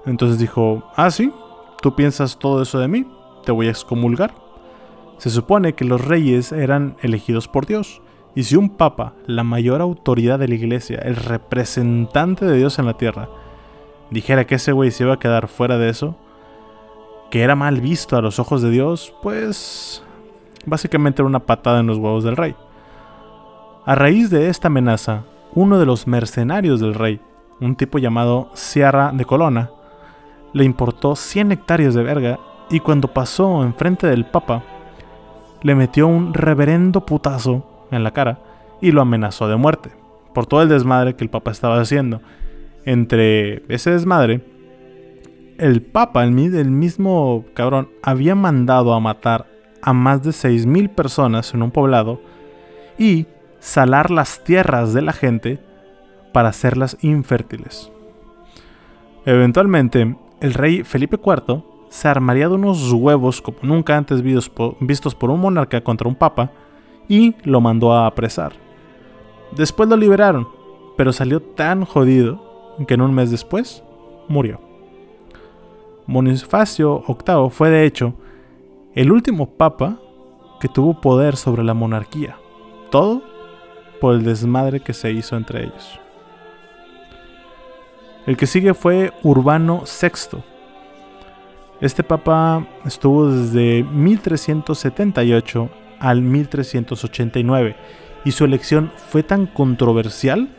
Entonces 0.05 0.39
dijo, 0.39 0.83
ah, 0.95 1.11
sí, 1.11 1.31
tú 1.81 1.95
piensas 1.95 2.37
todo 2.37 2.61
eso 2.61 2.79
de 2.79 2.87
mí, 2.87 3.05
te 3.43 3.51
voy 3.51 3.67
a 3.67 3.71
excomulgar. 3.71 4.33
Se 5.17 5.29
supone 5.29 5.73
que 5.73 5.85
los 5.85 6.05
reyes 6.05 6.51
eran 6.51 6.95
elegidos 7.01 7.47
por 7.47 7.65
Dios, 7.65 8.01
y 8.37 8.43
si 8.43 8.55
un 8.55 8.69
papa, 8.69 9.13
la 9.25 9.43
mayor 9.43 9.81
autoridad 9.81 10.37
de 10.37 10.47
la 10.47 10.53
iglesia, 10.53 10.99
el 10.99 11.15
representante 11.15 12.45
de 12.45 12.55
Dios 12.55 12.77
en 12.77 12.85
la 12.85 12.93
tierra, 12.93 13.29
dijera 14.11 14.45
que 14.45 14.53
ese 14.53 14.73
güey 14.73 14.91
se 14.91 15.05
iba 15.05 15.15
a 15.15 15.19
quedar 15.19 15.47
fuera 15.47 15.79
de 15.79 15.89
eso, 15.89 16.15
que 17.31 17.41
era 17.41 17.55
mal 17.55 17.81
visto 17.81 18.15
a 18.15 18.21
los 18.21 18.37
ojos 18.37 18.61
de 18.61 18.69
Dios, 18.69 19.11
pues 19.23 20.03
básicamente 20.67 21.23
era 21.23 21.27
una 21.27 21.47
patada 21.47 21.79
en 21.79 21.87
los 21.87 21.97
huevos 21.97 22.23
del 22.23 22.37
rey. 22.37 22.55
A 23.87 23.95
raíz 23.95 24.29
de 24.29 24.49
esta 24.49 24.67
amenaza, 24.67 25.23
uno 25.55 25.79
de 25.79 25.87
los 25.87 26.05
mercenarios 26.05 26.79
del 26.79 26.93
rey, 26.93 27.19
un 27.59 27.75
tipo 27.75 27.97
llamado 27.97 28.51
Sierra 28.53 29.13
de 29.15 29.25
Colonna, 29.25 29.71
le 30.53 30.63
importó 30.63 31.15
100 31.15 31.53
hectáreas 31.53 31.95
de 31.95 32.03
verga 32.03 32.39
y 32.69 32.81
cuando 32.81 33.07
pasó 33.07 33.63
enfrente 33.63 34.05
del 34.05 34.25
papa, 34.27 34.61
le 35.63 35.73
metió 35.73 36.05
un 36.05 36.35
reverendo 36.35 37.03
putazo 37.03 37.76
en 37.91 38.03
la 38.03 38.11
cara 38.11 38.39
y 38.81 38.91
lo 38.91 39.01
amenazó 39.01 39.47
de 39.47 39.55
muerte 39.55 39.89
por 40.37 40.45
todo 40.45 40.61
el 40.61 40.69
desmadre 40.69 41.15
que 41.15 41.23
el 41.23 41.31
Papa 41.31 41.49
estaba 41.49 41.81
haciendo. 41.81 42.21
Entre 42.85 43.63
ese 43.73 43.89
desmadre, 43.89 44.41
el 45.57 45.81
Papa, 45.81 46.23
el, 46.23 46.31
mismo 46.31 47.43
cabrón, 47.55 47.89
había 48.03 48.35
mandado 48.35 48.93
a 48.93 48.99
matar 48.99 49.47
a 49.81 49.93
más 49.93 50.21
de 50.21 50.29
6.000 50.29 50.89
personas 50.89 51.55
en 51.55 51.63
un 51.63 51.71
poblado 51.71 52.21
y 52.99 53.25
salar 53.59 54.11
las 54.11 54.43
tierras 54.43 54.93
de 54.93 55.01
la 55.01 55.11
gente 55.11 55.59
para 56.33 56.49
hacerlas 56.49 56.97
infértiles. 57.01 57.91
Eventualmente, 59.25 60.15
el 60.39 60.53
rey 60.53 60.83
Felipe 60.83 61.17
IV 61.17 61.63
se 61.89 62.07
armaría 62.09 62.47
de 62.47 62.53
unos 62.53 62.91
huevos 62.91 63.41
como 63.41 63.57
nunca 63.63 63.97
antes 63.97 64.21
vistos 64.21 65.15
por 65.15 65.31
un 65.31 65.39
monarca 65.39 65.81
contra 65.81 66.07
un 66.07 66.13
papa 66.13 66.51
y 67.07 67.35
lo 67.43 67.61
mandó 67.61 67.93
a 67.93 68.07
apresar. 68.07 68.53
Después 69.55 69.89
lo 69.89 69.97
liberaron, 69.97 70.47
pero 70.95 71.13
salió 71.13 71.41
tan 71.41 71.85
jodido 71.85 72.75
que 72.87 72.93
en 72.93 73.01
un 73.01 73.13
mes 73.13 73.31
después 73.31 73.83
murió. 74.27 74.59
Bonifacio 76.05 77.03
VIII 77.07 77.49
fue 77.49 77.69
de 77.69 77.85
hecho 77.85 78.13
el 78.95 79.11
último 79.11 79.49
papa 79.49 79.99
que 80.59 80.67
tuvo 80.67 80.99
poder 81.01 81.35
sobre 81.35 81.63
la 81.63 81.73
monarquía. 81.73 82.37
Todo 82.89 83.21
por 83.99 84.15
el 84.15 84.23
desmadre 84.23 84.79
que 84.79 84.93
se 84.93 85.11
hizo 85.11 85.35
entre 85.35 85.63
ellos. 85.63 85.99
El 88.25 88.37
que 88.37 88.47
sigue 88.47 88.73
fue 88.73 89.13
Urbano 89.23 89.83
VI. 90.01 90.39
Este 91.79 92.03
papa 92.03 92.65
estuvo 92.85 93.29
desde 93.29 93.83
1378 93.83 95.69
al 95.99 96.21
1389 96.21 97.75
y 98.25 98.31
su 98.31 98.45
elección 98.45 98.91
fue 99.09 99.23
tan 99.23 99.45
controversial 99.45 100.49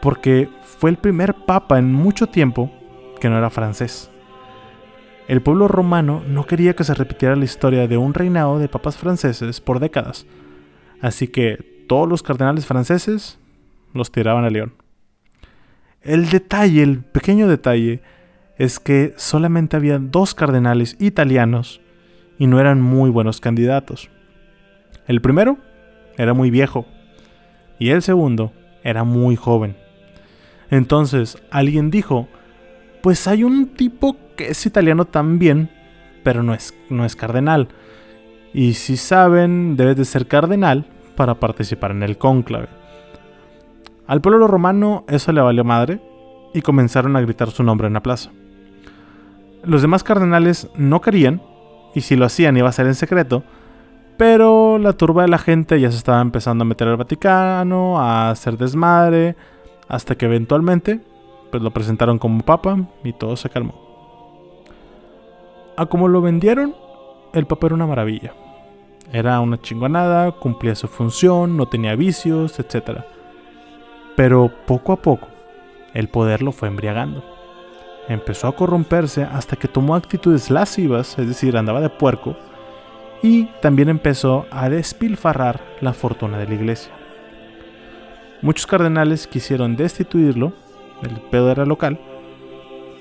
porque 0.00 0.48
fue 0.62 0.90
el 0.90 0.96
primer 0.96 1.34
papa 1.34 1.78
en 1.78 1.92
mucho 1.92 2.26
tiempo 2.26 2.70
que 3.20 3.28
no 3.28 3.36
era 3.38 3.50
francés. 3.50 4.10
El 5.28 5.42
pueblo 5.42 5.68
romano 5.68 6.22
no 6.26 6.46
quería 6.46 6.74
que 6.74 6.84
se 6.84 6.94
repitiera 6.94 7.36
la 7.36 7.44
historia 7.44 7.86
de 7.86 7.96
un 7.96 8.14
reinado 8.14 8.58
de 8.58 8.68
papas 8.68 8.96
franceses 8.96 9.60
por 9.60 9.78
décadas, 9.78 10.26
así 11.00 11.28
que 11.28 11.84
todos 11.86 12.08
los 12.08 12.22
cardenales 12.22 12.66
franceses 12.66 13.38
los 13.92 14.10
tiraban 14.10 14.44
a 14.44 14.50
león. 14.50 14.72
El 16.02 16.30
detalle, 16.30 16.82
el 16.82 17.00
pequeño 17.00 17.46
detalle, 17.46 18.02
es 18.56 18.80
que 18.80 19.14
solamente 19.16 19.76
había 19.76 19.98
dos 19.98 20.34
cardenales 20.34 20.96
italianos 20.98 21.80
y 22.38 22.46
no 22.46 22.58
eran 22.58 22.80
muy 22.80 23.10
buenos 23.10 23.40
candidatos. 23.40 24.10
El 25.10 25.20
primero 25.20 25.58
era 26.18 26.34
muy 26.34 26.52
viejo 26.52 26.86
y 27.80 27.90
el 27.90 28.00
segundo 28.00 28.52
era 28.84 29.02
muy 29.02 29.34
joven. 29.34 29.74
Entonces 30.70 31.36
alguien 31.50 31.90
dijo, 31.90 32.28
pues 33.02 33.26
hay 33.26 33.42
un 33.42 33.74
tipo 33.74 34.16
que 34.36 34.50
es 34.50 34.64
italiano 34.66 35.06
también, 35.06 35.68
pero 36.22 36.44
no 36.44 36.54
es, 36.54 36.76
no 36.90 37.04
es 37.04 37.16
cardenal. 37.16 37.66
Y 38.54 38.74
si 38.74 38.96
saben, 38.96 39.76
debes 39.76 39.96
de 39.96 40.04
ser 40.04 40.28
cardenal 40.28 40.86
para 41.16 41.40
participar 41.40 41.90
en 41.90 42.04
el 42.04 42.16
cónclave. 42.16 42.68
Al 44.06 44.20
pueblo 44.20 44.46
romano 44.46 45.04
eso 45.08 45.32
le 45.32 45.40
valió 45.40 45.64
madre 45.64 46.00
y 46.54 46.62
comenzaron 46.62 47.16
a 47.16 47.20
gritar 47.20 47.50
su 47.50 47.64
nombre 47.64 47.88
en 47.88 47.94
la 47.94 48.04
plaza. 48.04 48.30
Los 49.64 49.82
demás 49.82 50.04
cardenales 50.04 50.68
no 50.76 51.00
querían, 51.00 51.42
y 51.96 52.02
si 52.02 52.14
lo 52.14 52.26
hacían 52.26 52.56
iba 52.56 52.68
a 52.68 52.72
ser 52.72 52.86
en 52.86 52.94
secreto, 52.94 53.42
pero 54.20 54.76
la 54.76 54.92
turba 54.92 55.22
de 55.22 55.28
la 55.28 55.38
gente 55.38 55.80
ya 55.80 55.90
se 55.90 55.96
estaba 55.96 56.20
empezando 56.20 56.60
a 56.60 56.66
meter 56.66 56.86
al 56.86 56.98
Vaticano, 56.98 57.98
a 57.98 58.28
hacer 58.28 58.58
desmadre, 58.58 59.34
hasta 59.88 60.14
que 60.14 60.26
eventualmente 60.26 61.00
pues 61.50 61.62
lo 61.62 61.70
presentaron 61.70 62.18
como 62.18 62.42
papa 62.42 62.76
y 63.02 63.14
todo 63.14 63.34
se 63.36 63.48
calmó. 63.48 63.72
A 65.74 65.86
como 65.86 66.06
lo 66.06 66.20
vendieron, 66.20 66.74
el 67.32 67.46
papa 67.46 67.68
era 67.68 67.76
una 67.76 67.86
maravilla. 67.86 68.34
Era 69.10 69.40
una 69.40 69.58
chingonada, 69.58 70.32
cumplía 70.32 70.74
su 70.74 70.86
función, 70.86 71.56
no 71.56 71.68
tenía 71.68 71.96
vicios, 71.96 72.60
etc. 72.60 73.00
Pero 74.16 74.52
poco 74.66 74.92
a 74.92 74.96
poco, 74.96 75.28
el 75.94 76.10
poder 76.10 76.42
lo 76.42 76.52
fue 76.52 76.68
embriagando. 76.68 77.24
Empezó 78.06 78.48
a 78.48 78.54
corromperse 78.54 79.22
hasta 79.22 79.56
que 79.56 79.66
tomó 79.66 79.94
actitudes 79.94 80.50
lascivas, 80.50 81.18
es 81.18 81.26
decir, 81.26 81.56
andaba 81.56 81.80
de 81.80 81.88
puerco, 81.88 82.36
y 83.22 83.44
también 83.60 83.88
empezó 83.88 84.46
a 84.50 84.68
despilfarrar 84.68 85.60
la 85.80 85.92
fortuna 85.92 86.38
de 86.38 86.46
la 86.48 86.54
iglesia. 86.54 86.92
Muchos 88.42 88.66
cardenales 88.66 89.26
quisieron 89.26 89.76
destituirlo, 89.76 90.52
el 91.02 91.20
pedo 91.30 91.50
era 91.50 91.66
local, 91.66 92.00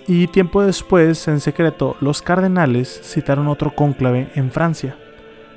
y 0.08 0.28
tiempo 0.28 0.64
después, 0.64 1.28
en 1.28 1.40
secreto, 1.40 1.96
los 2.02 2.22
cardenales 2.22 3.02
citaron 3.04 3.48
otro 3.48 3.76
cónclave 3.76 4.30
en 4.36 4.52
Francia, 4.52 4.98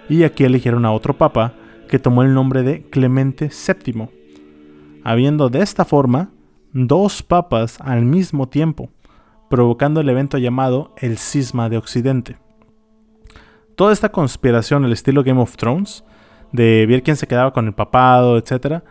y 0.08 0.24
aquí 0.24 0.44
eligieron 0.44 0.84
a 0.84 0.92
otro 0.92 1.16
papa 1.16 1.54
que 1.88 1.98
tomó 1.98 2.22
el 2.22 2.34
nombre 2.34 2.62
de 2.62 2.82
Clemente 2.82 3.50
VII 3.50 4.08
habiendo 5.04 5.48
de 5.48 5.60
esta 5.60 5.84
forma 5.84 6.30
dos 6.72 7.22
papas 7.22 7.78
al 7.80 8.04
mismo 8.04 8.48
tiempo, 8.48 8.90
provocando 9.50 10.00
el 10.00 10.08
evento 10.08 10.38
llamado 10.38 10.94
el 10.96 11.18
Cisma 11.18 11.68
de 11.68 11.76
Occidente. 11.76 12.38
Toda 13.82 13.92
esta 13.92 14.12
conspiración 14.12 14.84
al 14.84 14.92
estilo 14.92 15.24
Game 15.24 15.40
of 15.40 15.56
Thrones, 15.56 16.04
de 16.52 16.86
ver 16.86 17.02
quién 17.02 17.16
se 17.16 17.26
quedaba 17.26 17.52
con 17.52 17.66
el 17.66 17.72
papado, 17.72 18.38
etc., 18.38 18.84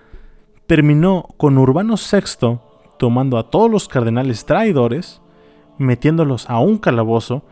terminó 0.68 1.30
con 1.38 1.58
Urbano 1.58 1.96
VI 1.96 2.60
tomando 3.00 3.38
a 3.38 3.50
todos 3.50 3.72
los 3.72 3.88
cardenales 3.88 4.44
traidores, 4.44 5.22
metiéndolos 5.78 6.50
a 6.50 6.60
un 6.60 6.78
calabozo 6.78 7.44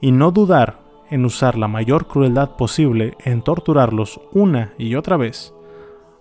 y 0.00 0.10
no 0.10 0.30
dudar 0.30 0.78
en 1.10 1.26
usar 1.26 1.58
la 1.58 1.68
mayor 1.68 2.06
crueldad 2.06 2.56
posible 2.56 3.14
en 3.26 3.42
torturarlos 3.42 4.18
una 4.32 4.72
y 4.78 4.94
otra 4.94 5.18
vez, 5.18 5.52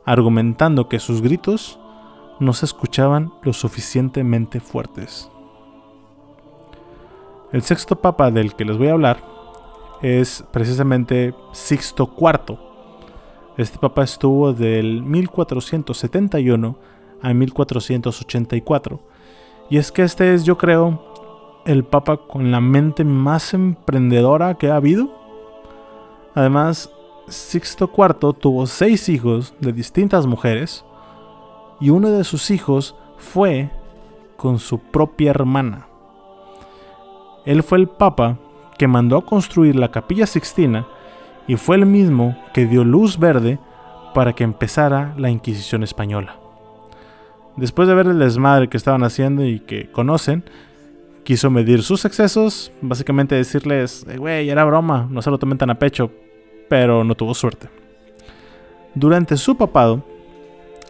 argumentando 0.04 0.90
que 0.90 1.00
sus 1.00 1.22
gritos 1.22 1.80
no 2.42 2.52
se 2.52 2.66
escuchaban 2.66 3.32
lo 3.44 3.54
suficientemente 3.54 4.60
fuertes. 4.60 5.32
El 7.54 7.62
sexto 7.62 7.96
papa 7.96 8.30
del 8.30 8.56
que 8.58 8.66
les 8.66 8.78
voy 8.78 8.90
a 8.90 8.92
hablar 8.92 9.35
es 10.02 10.44
precisamente 10.52 11.34
Sixto 11.52 12.14
IV. 12.18 12.58
Este 13.58 13.78
papa 13.78 14.04
estuvo 14.04 14.54
del 14.54 15.02
1471 15.04 16.78
a 17.22 17.34
1484. 17.34 19.00
Y 19.70 19.78
es 19.78 19.92
que 19.92 20.04
este 20.04 20.34
es, 20.34 20.44
yo 20.44 20.58
creo, 20.58 21.02
el 21.66 21.84
papa 21.84 22.18
con 22.18 22.52
la 22.52 22.62
mente 22.62 23.04
más 23.04 23.54
emprendedora 23.54 24.56
que 24.56 24.70
ha 24.70 24.76
habido. 24.76 25.10
Además, 26.36 26.92
Sixto 27.28 27.90
IV 27.96 28.34
tuvo 28.34 28.68
seis 28.68 29.10
hijos 29.10 29.56
de 29.60 29.74
distintas 29.74 30.28
mujeres 30.28 30.86
y 31.80 31.90
uno 31.90 32.10
de 32.12 32.24
sus 32.24 32.52
hijos 32.52 32.96
fue 33.18 33.72
con 34.38 34.60
su 34.60 34.80
propia 34.80 35.32
hermana. 35.32 35.88
Él 37.46 37.64
fue 37.64 37.80
el 37.80 37.88
papa 37.88 38.38
que 38.78 38.88
mandó 38.88 39.18
a 39.18 39.26
construir 39.26 39.76
la 39.76 39.92
capilla 39.92 40.26
sixtina 40.26 40.86
y 41.48 41.56
fue 41.56 41.76
el 41.76 41.86
mismo 41.86 42.38
que 42.54 42.66
dio 42.66 42.84
luz 42.84 43.18
verde 43.18 43.60
para 44.14 44.34
que 44.34 44.44
empezara 44.44 45.14
la 45.18 45.30
Inquisición 45.30 45.84
española. 45.84 46.38
Después 47.58 47.88
de 47.88 47.96
ver 47.96 48.08
el 48.08 48.20
desmadre 48.20 48.68
que 48.68 48.78
estaban 48.78 49.04
haciendo 49.04 49.46
y 49.46 49.60
que 49.60 49.90
conocen, 49.92 50.44
quiso 51.24 51.50
medir 51.50 51.84
sus 51.84 52.06
excesos, 52.06 52.72
básicamente 52.82 53.36
decirles, 53.36 54.06
eh, 54.10 54.18
güey, 54.18 54.50
era 54.50 54.64
broma, 54.66 55.08
no 55.10 55.22
se 55.22 55.32
lo 55.32 55.38
tomen 55.38 55.58
tan 55.58 55.70
a 55.70 55.80
pecho, 55.80 56.12
pero 56.70 57.04
no 57.04 57.16
tuvo 57.16 57.34
suerte. 57.34 57.70
Durante 58.94 59.38
su 59.38 59.58
papado, 59.58 60.04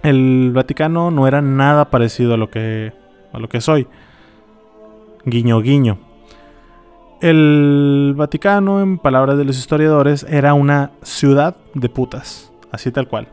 el 0.04 0.52
Vaticano 0.54 1.10
no 1.10 1.28
era 1.28 1.42
nada 1.42 1.90
parecido 1.90 2.36
a 2.36 2.38
lo 2.38 2.50
que, 2.50 2.94
a 3.34 3.40
lo 3.40 3.50
que 3.50 3.62
soy. 3.62 3.88
Guiño, 5.26 5.62
guiño. 5.62 6.05
El 7.22 8.14
Vaticano, 8.16 8.82
en 8.82 8.98
palabras 8.98 9.38
de 9.38 9.46
los 9.46 9.58
historiadores, 9.58 10.26
era 10.30 10.54
una 10.54 10.92
ciudad 11.02 11.56
de 11.74 11.90
putas, 11.90 12.52
así 12.72 12.92
tal 12.92 13.08
cual. 13.08 13.28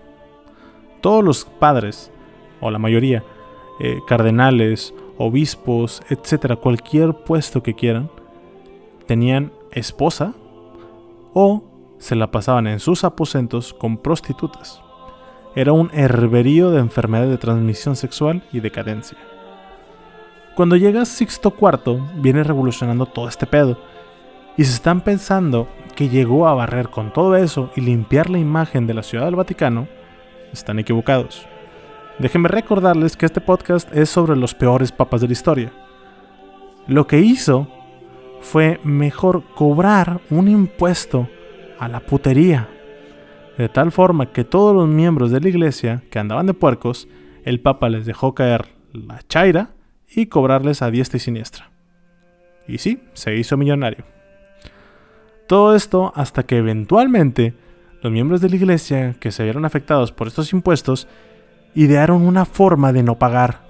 Todos 1.01 1.25
los 1.25 1.45
padres, 1.45 2.13
o 2.61 2.71
la 2.71 2.79
mayoría, 2.79 3.25
eh, 3.81 3.99
cardenales, 4.07 4.95
obispos, 5.19 6.01
etcétera, 6.09 6.57
cualquier 6.57 7.13
puesto 7.15 7.63
que 7.63 7.75
quieran, 7.75 8.09
tenían 9.07 9.53
esposa 9.73 10.35
o 11.35 11.65
se 11.99 12.15
la 12.15 12.31
pasaban 12.31 12.67
en 12.67 12.81
sus 12.81 13.05
aposentos 13.05 13.75
con 13.75 13.97
prostitutas 13.97 14.83
era 15.55 15.73
un 15.73 15.91
herberío 15.93 16.71
de 16.71 16.81
enfermedades 16.81 17.31
de 17.31 17.39
transmisión 17.39 17.97
sexual 17.97 18.43
y 18.53 18.61
decadencia. 18.61 19.19
Cuando 20.55 20.77
llega 20.77 21.05
Sixto 21.05 21.55
IV, 21.59 22.01
viene 22.17 22.45
revolucionando 22.45 23.07
todo 23.07 23.29
este 23.29 23.47
pedo, 23.47 23.79
y 24.57 24.65
se 24.65 24.75
están 24.75 25.01
pensando 25.01 25.67
que 25.97 26.11
llegó 26.11 26.47
a 26.47 26.55
barrer 26.55 26.91
con 26.91 27.13
todo 27.13 27.37
eso 27.37 27.71
y 27.75 27.81
limpiar 27.81 28.29
la 28.29 28.39
imagen 28.39 28.87
de 28.87 28.95
la 28.95 29.03
Ciudad 29.03 29.25
del 29.25 29.37
Vaticano, 29.37 29.89
están 30.53 30.79
equivocados. 30.79 31.47
Déjenme 32.19 32.49
recordarles 32.49 33.17
que 33.17 33.25
este 33.25 33.41
podcast 33.41 33.89
es 33.97 34.11
sobre 34.11 34.37
los 34.37 34.55
peores 34.55 34.93
papas 34.93 35.23
de 35.23 35.29
la 35.29 35.33
historia. 35.33 35.73
Lo 36.87 37.07
que 37.07 37.21
hizo 37.21 37.69
fue 38.41 38.79
mejor 38.85 39.45
cobrar 39.55 40.21
un 40.29 40.49
impuesto 40.49 41.29
a 41.79 41.89
la 41.89 42.01
putería 42.01 42.69
de 43.57 43.69
tal 43.69 43.93
forma 43.93 44.33
que 44.33 44.45
todos 44.45 44.75
los 44.75 44.89
miembros 44.89 45.31
de 45.31 45.41
la 45.41 45.49
iglesia 45.49 46.03
que 46.11 46.19
andaban 46.19 46.47
de 46.47 46.55
puercos, 46.55 47.09
el 47.45 47.61
Papa 47.61 47.89
les 47.89 48.07
dejó 48.07 48.35
caer 48.35 48.67
la 48.93 49.21
chaira 49.29 49.71
y 50.15 50.27
cobrarles 50.27 50.83
a 50.83 50.91
diestra 50.91 51.17
y 51.17 51.21
siniestra. 51.21 51.71
Y 52.69 52.79
sí, 52.79 53.03
se 53.15 53.37
hizo 53.37 53.57
millonario. 53.57 54.05
Todo 55.47 55.75
esto 55.75 56.13
hasta 56.15 56.45
que 56.45 56.59
eventualmente 56.59 57.55
los 58.03 58.13
miembros 58.13 58.41
de 58.41 58.49
la 58.49 58.57
iglesia 58.57 59.15
que 59.21 59.33
se 59.33 59.45
vieron 59.45 59.65
afectados 59.65 60.13
por 60.13 60.27
estos 60.27 60.53
impuestos 60.53 61.09
idearon 61.75 62.23
una 62.23 62.45
forma 62.45 62.93
de 62.93 63.03
no 63.03 63.19
pagar 63.19 63.63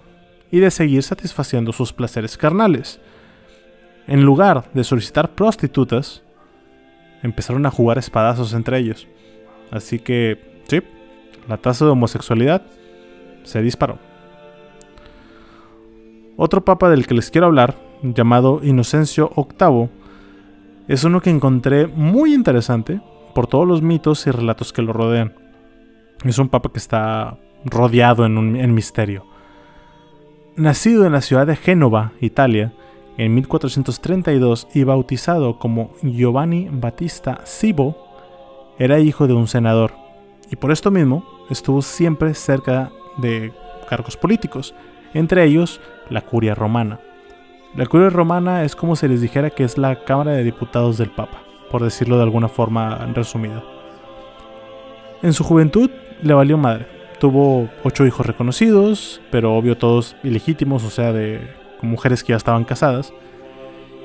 y 0.50 0.61
de 0.61 0.70
seguir 0.70 1.02
satisfaciendo 1.02 1.72
sus 1.72 1.92
placeres 1.92 2.37
carnales. 2.37 3.00
En 4.07 4.22
lugar 4.24 4.70
de 4.74 4.85
solicitar 4.85 5.35
prostitutas, 5.35 6.22
empezaron 7.22 7.64
a 7.66 7.70
jugar 7.70 7.98
espadazos 7.98 8.52
entre 8.52 8.78
ellos. 8.78 9.07
Así 9.70 9.98
que, 9.98 10.62
sí, 10.68 10.83
la 11.48 11.57
tasa 11.57 11.85
de 11.85 11.92
homosexualidad 11.92 12.62
se 13.44 13.62
disparó. 13.62 13.98
Otro 16.37 16.64
papa 16.64 16.88
del 16.90 17.07
que 17.07 17.14
les 17.14 17.31
quiero 17.31 17.47
hablar, 17.47 17.77
llamado 18.03 18.61
Inocencio 18.62 19.31
VIII, 19.37 19.90
es 20.88 21.05
uno 21.05 21.21
que 21.21 21.31
encontré 21.31 21.87
muy 21.87 22.35
interesante 22.35 23.01
por 23.35 23.47
todos 23.47 23.66
los 23.66 23.83
mitos 23.83 24.27
y 24.27 24.31
relatos 24.31 24.73
que 24.73 24.83
lo 24.83 24.92
rodean. 24.92 25.35
Es 26.25 26.38
un 26.38 26.49
papa 26.49 26.71
que 26.73 26.79
está 26.79 27.38
rodeado 27.64 28.27
en, 28.27 28.75
misterio. 28.75 29.27
Nacido 30.57 31.07
en 31.07 31.12
la 31.12 31.21
ciudad 31.21 31.47
de 31.47 31.57
Génova, 31.57 32.12
Italia, 32.21 32.73
en 33.16 33.35
1432 33.35 34.68
y 34.75 34.85
bautizado 34.85 35.59
como 35.59 35.92
Giovanni 36.03 36.68
Battista 36.71 37.40
Cibo, 37.45 37.97
era 38.79 38.99
hijo 38.99 39.27
de 39.27 39.35
un 39.35 39.49
senador 39.49 39.92
y 40.53 40.57
por 40.57 40.71
esto 40.71 40.90
mismo 40.90 41.25
estuvo 41.51 41.81
siempre 41.83 42.35
cerca 42.35 42.92
de 43.16 43.53
cargos 43.88 44.16
políticos, 44.16 44.75
entre 45.14 45.45
ellos 45.45 45.81
la 46.12 46.20
curia 46.20 46.55
romana. 46.55 47.01
La 47.75 47.87
curia 47.87 48.11
romana 48.11 48.64
es 48.64 48.77
como 48.77 48.96
se 48.96 49.09
les 49.09 49.20
dijera 49.20 49.51
que 49.51 49.64
es 49.64 49.79
la 49.79 50.05
Cámara 50.05 50.33
de 50.33 50.44
Diputados 50.44 50.98
del 50.98 51.11
Papa, 51.11 51.42
por 51.70 51.83
decirlo 51.83 52.16
de 52.18 52.22
alguna 52.22 52.48
forma 52.48 52.96
resumida. 53.14 53.64
En 55.22 55.33
su 55.33 55.42
juventud 55.42 55.90
le 56.22 56.35
valió 56.35 56.59
madre. 56.59 56.87
Tuvo 57.18 57.68
ocho 57.83 58.05
hijos 58.05 58.27
reconocidos, 58.27 59.20
pero 59.31 59.55
obvio 59.55 59.79
todos 59.79 60.16
ilegítimos, 60.22 60.85
o 60.85 60.90
sea, 60.90 61.12
de 61.12 61.40
mujeres 61.81 62.22
que 62.22 62.33
ya 62.33 62.37
estaban 62.37 62.64
casadas. 62.64 63.12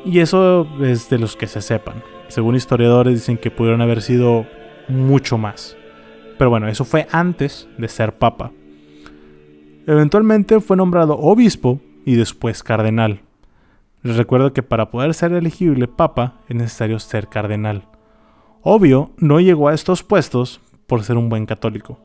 Y 0.06 0.20
eso 0.20 0.68
es 0.82 1.10
de 1.10 1.18
los 1.18 1.36
que 1.36 1.48
se 1.48 1.62
sepan. 1.62 2.04
Según 2.28 2.56
historiadores 2.56 3.16
dicen 3.16 3.38
que 3.38 3.52
pudieron 3.52 3.82
haber 3.82 4.02
sido 4.02 4.46
mucho 4.88 5.38
más. 5.38 5.76
Pero 6.38 6.50
bueno, 6.50 6.68
eso 6.68 6.86
fue 6.86 7.08
antes 7.12 7.68
de 7.78 7.88
ser 7.88 8.14
papa. 8.14 8.52
Eventualmente 9.88 10.60
fue 10.60 10.78
nombrado 10.78 11.18
obispo 11.18 11.80
y 12.08 12.16
después 12.16 12.64
cardenal. 12.64 13.20
Les 14.02 14.16
recuerdo 14.16 14.54
que 14.54 14.64
para 14.64 14.90
poder 14.90 15.14
ser 15.14 15.34
elegible 15.34 15.90
papa 15.90 16.36
es 16.48 16.56
necesario 16.56 17.00
ser 17.00 17.28
cardenal. 17.28 17.84
Obvio, 18.62 19.12
no 19.18 19.42
llegó 19.42 19.68
a 19.68 19.74
estos 19.74 20.04
puestos 20.04 20.62
por 20.88 21.04
ser 21.04 21.18
un 21.18 21.28
buen 21.28 21.46
católico. 21.46 22.00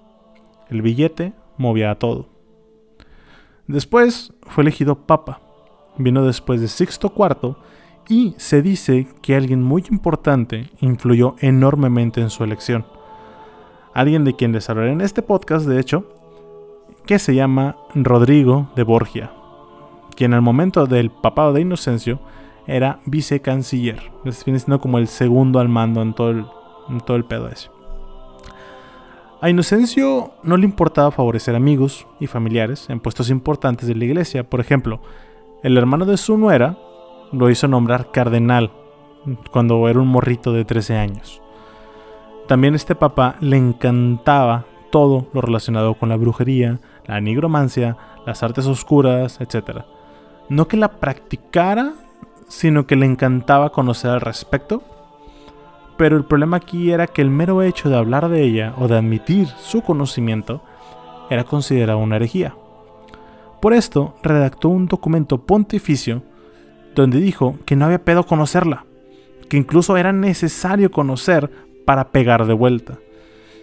El 0.69 0.83
billete 0.83 1.35
movía 1.57 1.93
a 1.93 2.01
todo. 2.01 2.29
Después 3.69 4.33
fue 4.43 4.63
elegido 4.63 5.07
papa 5.07 5.41
vino 5.99 6.25
después 6.25 6.61
de 6.61 6.67
Sixto 6.67 7.13
IV 7.17 7.55
y 8.09 8.35
se 8.39 8.61
dice 8.61 9.07
que 9.21 9.37
alguien 9.37 9.63
muy 9.63 9.85
importante 9.89 10.69
influyó 10.81 11.37
enormemente 11.39 12.21
en 12.21 12.31
su 12.31 12.43
elección. 12.43 12.87
Alguien 13.95 14.25
de 14.25 14.35
quien 14.35 14.51
les 14.51 14.69
hablaré 14.69 14.91
en 14.91 15.01
este 15.01 15.23
podcast, 15.23 15.65
de 15.65 15.79
hecho, 15.79 16.09
que 17.07 17.21
se 17.21 17.37
llama 17.37 17.77
Rodrigo 17.95 18.69
de 18.75 18.83
Borgia, 18.83 19.31
quien 20.17 20.35
al 20.35 20.43
momento 20.43 20.87
del 20.87 21.11
papado 21.11 21.53
de 21.53 21.63
Inocencio 21.63 22.21
era 22.67 23.01
vicecanciller, 23.07 24.11
les 24.25 24.45
viene 24.45 24.59
siendo 24.59 24.81
como 24.81 24.99
el 24.99 25.09
segundo 25.09 25.59
al 25.59 25.69
mando 25.69 26.03
en 26.03 26.15
todo 26.15 26.31
el, 26.31 26.45
en 26.89 27.23
pedo 27.25 27.49
ese. 27.49 27.71
A 29.41 29.51
Inocencio 29.51 30.35
no 30.45 30.57
le 30.57 30.65
importaba 30.65 31.11
favorecer 31.11 31.57
amigos 31.57 32.07
y 32.21 32.29
familiares 32.29 32.89
en 32.89 33.01
puestos 33.01 33.29
importantes 33.31 33.89
de 33.89 33.97
la 33.97 34.05
iglesia, 34.05 34.49
por 34.49 34.61
ejemplo, 34.61 35.01
el 35.65 35.77
hermano 35.77 36.05
de 36.05 36.17
su 36.17 36.39
nuera 36.39 36.79
lo 37.33 37.51
hizo 37.51 37.67
nombrar 37.67 38.13
cardenal 38.13 38.71
cuando 39.51 39.89
era 39.89 40.01
un 40.01 40.09
morrito 40.09 40.53
de 40.53 40.65
13 40.65 40.97
años. 40.97 41.43
También 42.47 42.75
este 42.75 42.95
papá 42.95 43.37
le 43.41 43.57
encantaba 43.57 44.67
todo 44.91 45.27
lo 45.33 45.41
relacionado 45.41 45.95
con 45.95 46.09
la 46.09 46.17
brujería, 46.17 46.81
la 47.07 47.21
nigromancia, 47.21 47.97
las 48.27 48.43
artes 48.43 48.67
oscuras, 48.67 49.41
etc. 49.41 49.85
No 50.53 50.69
que 50.69 50.77
la 50.77 51.01
practicara, 51.01 51.95
sino 52.47 52.87
que 52.87 52.95
le 52.95 53.07
encantaba 53.07 53.73
conocer 53.73 54.11
al 54.11 54.21
respecto. 54.21 54.83
Pero 55.97 56.19
el 56.19 56.27
problema 56.27 56.59
aquí 56.59 56.93
era 56.93 57.07
que 57.07 57.23
el 57.23 57.31
mero 57.31 57.63
hecho 57.63 57.89
de 57.89 57.97
hablar 57.97 58.29
de 58.29 58.43
ella 58.43 58.75
o 58.77 58.87
de 58.87 58.99
admitir 58.99 59.49
su 59.57 59.81
conocimiento 59.81 60.63
era 61.31 61.45
considerado 61.45 62.01
una 62.01 62.17
herejía. 62.17 62.55
Por 63.63 63.73
esto 63.73 64.15
redactó 64.23 64.69
un 64.69 64.89
documento 64.89 65.39
pontificio 65.39 66.23
donde 66.95 67.19
dijo 67.19 67.57
que 67.65 67.75
no 67.75 67.87
había 67.87 68.05
pedo 68.05 68.27
conocerla, 68.27 68.85
que 69.49 69.57
incluso 69.57 69.97
era 69.97 70.13
necesario 70.13 70.91
conocer 70.91 71.51
para 71.87 72.11
pegar 72.11 72.45
de 72.45 72.53
vuelta. 72.53 72.99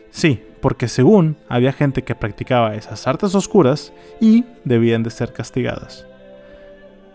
Sí, 0.10 0.42
porque 0.60 0.88
según 0.88 1.38
había 1.50 1.72
gente 1.72 2.02
que 2.02 2.16
practicaba 2.16 2.74
esas 2.74 3.06
artes 3.06 3.36
oscuras 3.36 3.94
y 4.20 4.44
debían 4.66 5.04
de 5.04 5.12
ser 5.12 5.34
castigadas. 5.34 6.09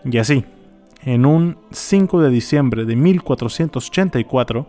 Y 0.05 0.17
así, 0.19 0.45
en 1.03 1.25
un 1.25 1.57
5 1.71 2.21
de 2.21 2.29
diciembre 2.29 2.85
de 2.85 2.95
1484, 2.95 4.65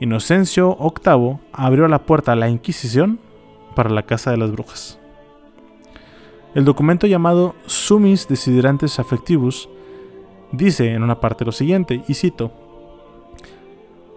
Inocencio 0.00 0.76
VIII 0.80 1.38
abrió 1.52 1.88
la 1.88 2.04
puerta 2.06 2.32
a 2.32 2.36
la 2.36 2.48
Inquisición 2.48 3.18
para 3.74 3.90
la 3.90 4.04
Casa 4.04 4.30
de 4.30 4.36
las 4.36 4.52
Brujas. 4.52 4.98
El 6.54 6.64
documento 6.64 7.08
llamado 7.08 7.56
Sumis 7.66 8.28
Desiderantes 8.28 9.00
Affectivus 9.00 9.68
dice 10.52 10.92
en 10.92 11.02
una 11.02 11.20
parte 11.20 11.44
lo 11.44 11.52
siguiente, 11.52 12.02
y 12.06 12.14
cito, 12.14 12.52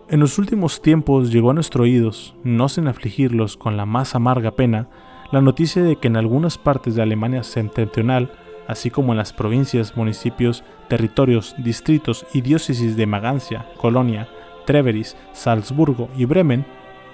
En 0.09 0.19
los 0.19 0.37
últimos 0.37 0.81
tiempos 0.81 1.31
llegó 1.31 1.49
a 1.49 1.55
nuestros 1.55 1.83
oídos, 1.83 2.35
no 2.43 2.69
sin 2.69 2.87
afligirlos 2.87 3.57
con 3.57 3.75
la 3.75 3.87
más 3.87 4.13
amarga 4.13 4.51
pena, 4.51 4.87
la 5.31 5.41
noticia 5.41 5.83
de 5.83 5.95
que 5.95 6.07
en 6.07 6.15
algunas 6.15 6.57
partes 6.57 6.95
de 6.95 7.01
Alemania 7.01 7.43
septentrional, 7.43 8.31
así 8.67 8.89
como 8.89 9.13
en 9.13 9.17
las 9.17 9.33
provincias, 9.33 9.95
municipios, 9.95 10.63
territorios, 10.87 11.55
distritos 11.57 12.25
y 12.33 12.41
diócesis 12.41 12.95
de 12.97 13.05
Magancia, 13.05 13.65
Colonia, 13.77 14.27
Treveris, 14.65 15.15
Salzburgo 15.33 16.09
y 16.17 16.25
Bremen, 16.25 16.65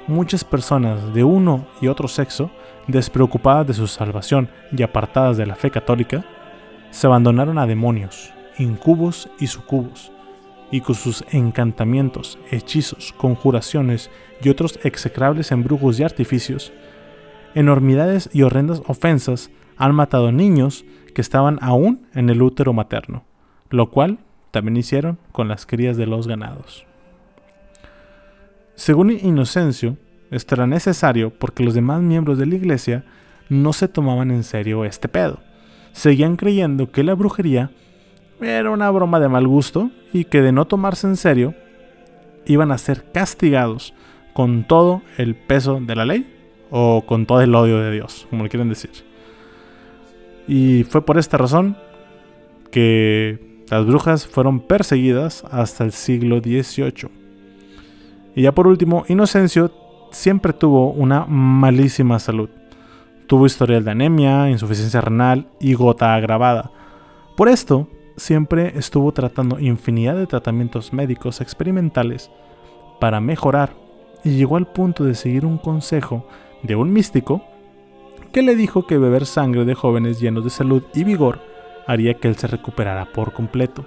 muchas 0.08 0.44
personas 0.44 1.14
de 1.14 1.24
uno 1.24 1.68
y 1.82 1.88
otro 1.88 2.08
sexo 2.08 2.52
despreocupadas 2.88 3.68
de 3.68 3.74
su 3.74 3.88
salvación 3.88 4.50
y 4.76 4.84
apartadas 4.84 5.38
de 5.38 5.46
la 5.46 5.56
fe 5.56 5.72
católica, 5.72 6.26
se 6.92 7.08
abandonaron 7.08 7.58
a 7.58 7.66
demonios, 7.66 8.34
incubos 8.58 9.30
y 9.40 9.48
sucubos, 9.48 10.12
y 10.72 10.82
con 10.82 10.96
sus 10.96 11.24
encantamientos, 11.32 12.40
hechizos, 12.52 13.14
conjuraciones 13.14 14.10
y 14.42 14.50
otros 14.50 14.80
execrables 14.84 15.52
embrujos 15.52 16.00
y 16.00 16.04
artificios, 16.04 16.74
enormidades 17.56 18.30
y 18.34 18.42
horrendas 18.42 18.82
ofensas 18.88 19.52
han 19.78 19.96
matado 19.96 20.32
niños 20.32 20.86
que 21.14 21.22
estaban 21.22 21.60
aún 21.62 22.08
en 22.14 22.30
el 22.30 22.42
útero 22.42 22.74
materno, 22.74 23.24
lo 23.70 23.90
cual 23.90 24.20
también 24.52 24.78
hicieron 24.78 25.18
con 25.32 25.48
las 25.48 25.66
crías 25.66 25.98
de 25.98 26.06
los 26.06 26.28
ganados. 26.28 26.86
Según 28.76 29.12
Inocencio, 29.12 29.98
esto 30.32 30.56
era 30.56 30.68
necesario 30.68 31.32
porque 31.32 31.64
los 31.64 31.74
demás 31.74 32.02
miembros 32.02 32.38
de 32.38 32.48
la 32.48 32.56
iglesia 32.56 33.06
no 33.50 33.74
se 33.74 33.88
tomaban 33.88 34.32
en 34.32 34.44
serio 34.44 34.84
este 34.84 35.08
pedo. 35.08 35.40
Seguían 35.92 36.38
creyendo 36.38 36.92
que 36.92 37.04
la 37.04 37.14
brujería 37.14 37.72
era 38.42 38.72
una 38.72 38.90
broma 38.90 39.20
de 39.20 39.30
mal 39.30 39.48
gusto 39.48 39.92
y 40.12 40.26
que 40.26 40.42
de 40.42 40.52
no 40.52 40.66
tomarse 40.66 41.08
en 41.08 41.18
serio 41.18 41.54
iban 42.46 42.72
a 42.72 42.78
ser 42.78 43.12
castigados 43.12 43.94
con 44.34 44.66
todo 44.66 45.02
el 45.18 45.36
peso 45.36 45.80
de 45.80 45.96
la 45.96 46.06
ley 46.06 46.30
o 46.72 47.04
con 47.06 47.26
todo 47.26 47.42
el 47.42 47.54
odio 47.54 47.80
de 47.80 47.92
Dios, 47.92 48.28
como 48.30 48.44
le 48.44 48.50
quieren 48.50 48.70
decir. 48.70 49.13
Y 50.48 50.84
fue 50.84 51.06
por 51.06 51.18
esta 51.18 51.38
razón 51.38 51.78
que 52.72 53.64
las 53.70 53.86
brujas 53.86 54.28
fueron 54.28 54.60
perseguidas 54.60 55.44
hasta 55.52 55.84
el 55.84 55.92
siglo 55.92 56.40
XVIII. 56.40 57.10
Y 58.36 58.42
ya 58.42 58.52
por 58.52 58.68
último, 58.68 59.06
Inocencio 59.08 59.72
siempre 60.12 60.54
tuvo 60.54 60.92
una 60.92 61.26
malísima 61.26 62.20
salud. 62.20 62.50
Tuvo 63.28 63.46
historial 63.46 63.84
de 63.84 63.92
anemia, 63.92 64.50
insuficiencia 64.50 65.02
renal 65.02 65.48
y 65.60 65.74
gota 65.76 66.14
agravada. 66.14 66.72
Por 67.38 67.48
esto, 67.48 67.88
siempre 68.18 68.78
estuvo 68.78 69.12
tratando 69.12 69.60
infinidad 69.60 70.16
de 70.16 70.28
tratamientos 70.28 70.94
médicos 70.94 71.42
experimentales 71.42 72.30
para 73.00 73.20
mejorar 73.20 73.74
y 74.24 74.32
llegó 74.32 74.58
al 74.58 74.68
punto 74.68 75.04
de 75.04 75.16
seguir 75.16 75.46
un 75.46 75.58
consejo 75.58 76.28
de 76.62 76.76
un 76.76 76.92
místico 76.94 77.44
que 78.34 78.42
le 78.42 78.56
dijo 78.56 78.88
que 78.88 78.98
beber 78.98 79.28
sangre 79.28 79.64
de 79.64 79.76
jóvenes 79.76 80.20
llenos 80.20 80.44
de 80.44 80.50
salud 80.50 80.82
y 80.96 81.04
vigor 81.04 81.40
haría 81.86 82.16
que 82.16 82.28
él 82.28 82.36
se 82.36 82.48
recuperara 82.48 83.06
por 83.06 83.32
completo. 83.32 83.86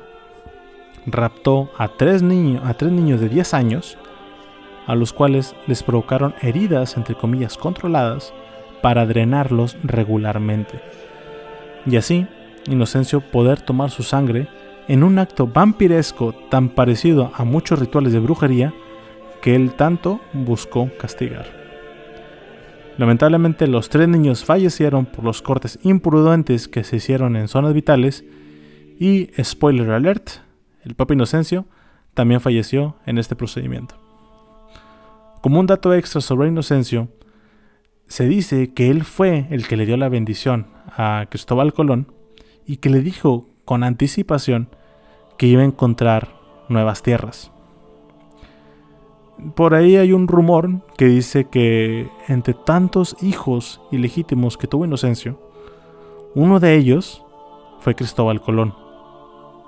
Raptó 1.04 1.70
a 1.76 1.88
tres, 1.88 2.22
a 2.62 2.74
tres 2.74 2.92
niños 2.92 3.20
de 3.20 3.28
10 3.28 3.54
años 3.54 3.98
a 4.86 4.94
los 4.94 5.12
cuales 5.12 5.56
les 5.66 5.82
provocaron 5.82 6.32
heridas 6.42 6.96
entre 6.96 7.16
comillas 7.16 7.56
controladas 7.56 8.32
para 8.82 9.04
drenarlos 9.04 9.76
regularmente. 9.82 10.80
Y 11.84 11.96
así, 11.96 12.28
Inocencio 12.68 13.20
poder 13.20 13.60
tomar 13.60 13.90
su 13.90 14.04
sangre 14.04 14.46
en 14.86 15.02
un 15.02 15.18
acto 15.18 15.48
vampiresco 15.48 16.32
tan 16.50 16.68
parecido 16.68 17.32
a 17.34 17.42
muchos 17.42 17.80
rituales 17.80 18.12
de 18.12 18.20
brujería 18.20 18.72
que 19.42 19.56
él 19.56 19.74
tanto 19.74 20.20
buscó 20.32 20.88
castigar. 20.98 21.65
Lamentablemente 22.98 23.66
los 23.66 23.88
tres 23.90 24.08
niños 24.08 24.44
fallecieron 24.44 25.06
por 25.06 25.24
los 25.24 25.42
cortes 25.42 25.78
imprudentes 25.82 26.66
que 26.66 26.82
se 26.82 26.96
hicieron 26.96 27.36
en 27.36 27.48
zonas 27.48 27.74
vitales 27.74 28.24
y, 28.98 29.30
spoiler 29.42 29.90
alert, 29.90 30.30
el 30.82 30.94
Papa 30.94 31.14
Inocencio 31.14 31.66
también 32.14 32.40
falleció 32.40 32.96
en 33.04 33.18
este 33.18 33.36
procedimiento. 33.36 33.96
Como 35.42 35.60
un 35.60 35.66
dato 35.66 35.92
extra 35.92 36.20
sobre 36.20 36.48
Inocencio, 36.48 37.08
se 38.08 38.26
dice 38.26 38.72
que 38.72 38.90
él 38.90 39.04
fue 39.04 39.46
el 39.50 39.68
que 39.68 39.76
le 39.76 39.84
dio 39.84 39.96
la 39.96 40.08
bendición 40.08 40.68
a 40.86 41.26
Cristóbal 41.28 41.74
Colón 41.74 42.12
y 42.64 42.78
que 42.78 42.88
le 42.88 43.00
dijo 43.00 43.48
con 43.64 43.84
anticipación 43.84 44.70
que 45.36 45.46
iba 45.46 45.62
a 45.62 45.66
encontrar 45.66 46.34
nuevas 46.68 47.02
tierras. 47.02 47.52
Por 49.54 49.74
ahí 49.74 49.96
hay 49.96 50.12
un 50.12 50.28
rumor 50.28 50.70
que 50.96 51.06
dice 51.06 51.44
que 51.44 52.08
entre 52.26 52.54
tantos 52.54 53.16
hijos 53.22 53.82
ilegítimos 53.90 54.56
que 54.56 54.66
tuvo 54.66 54.86
Inocencio, 54.86 55.38
uno 56.34 56.58
de 56.58 56.74
ellos 56.74 57.24
fue 57.80 57.94
Cristóbal 57.94 58.40
Colón, 58.40 58.74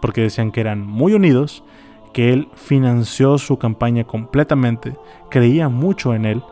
porque 0.01 0.23
decían 0.23 0.53
que 0.53 0.61
eran 0.61 0.87
muy 0.87 1.13
unidos, 1.13 1.65
que 2.13 2.33
él 2.33 2.49
financió 2.55 3.39
su 3.39 3.59
campaña 3.59 4.05
completamente, 4.05 4.97
creía 5.31 5.69
mucho 5.69 6.15
en 6.15 6.25
él. 6.25 6.43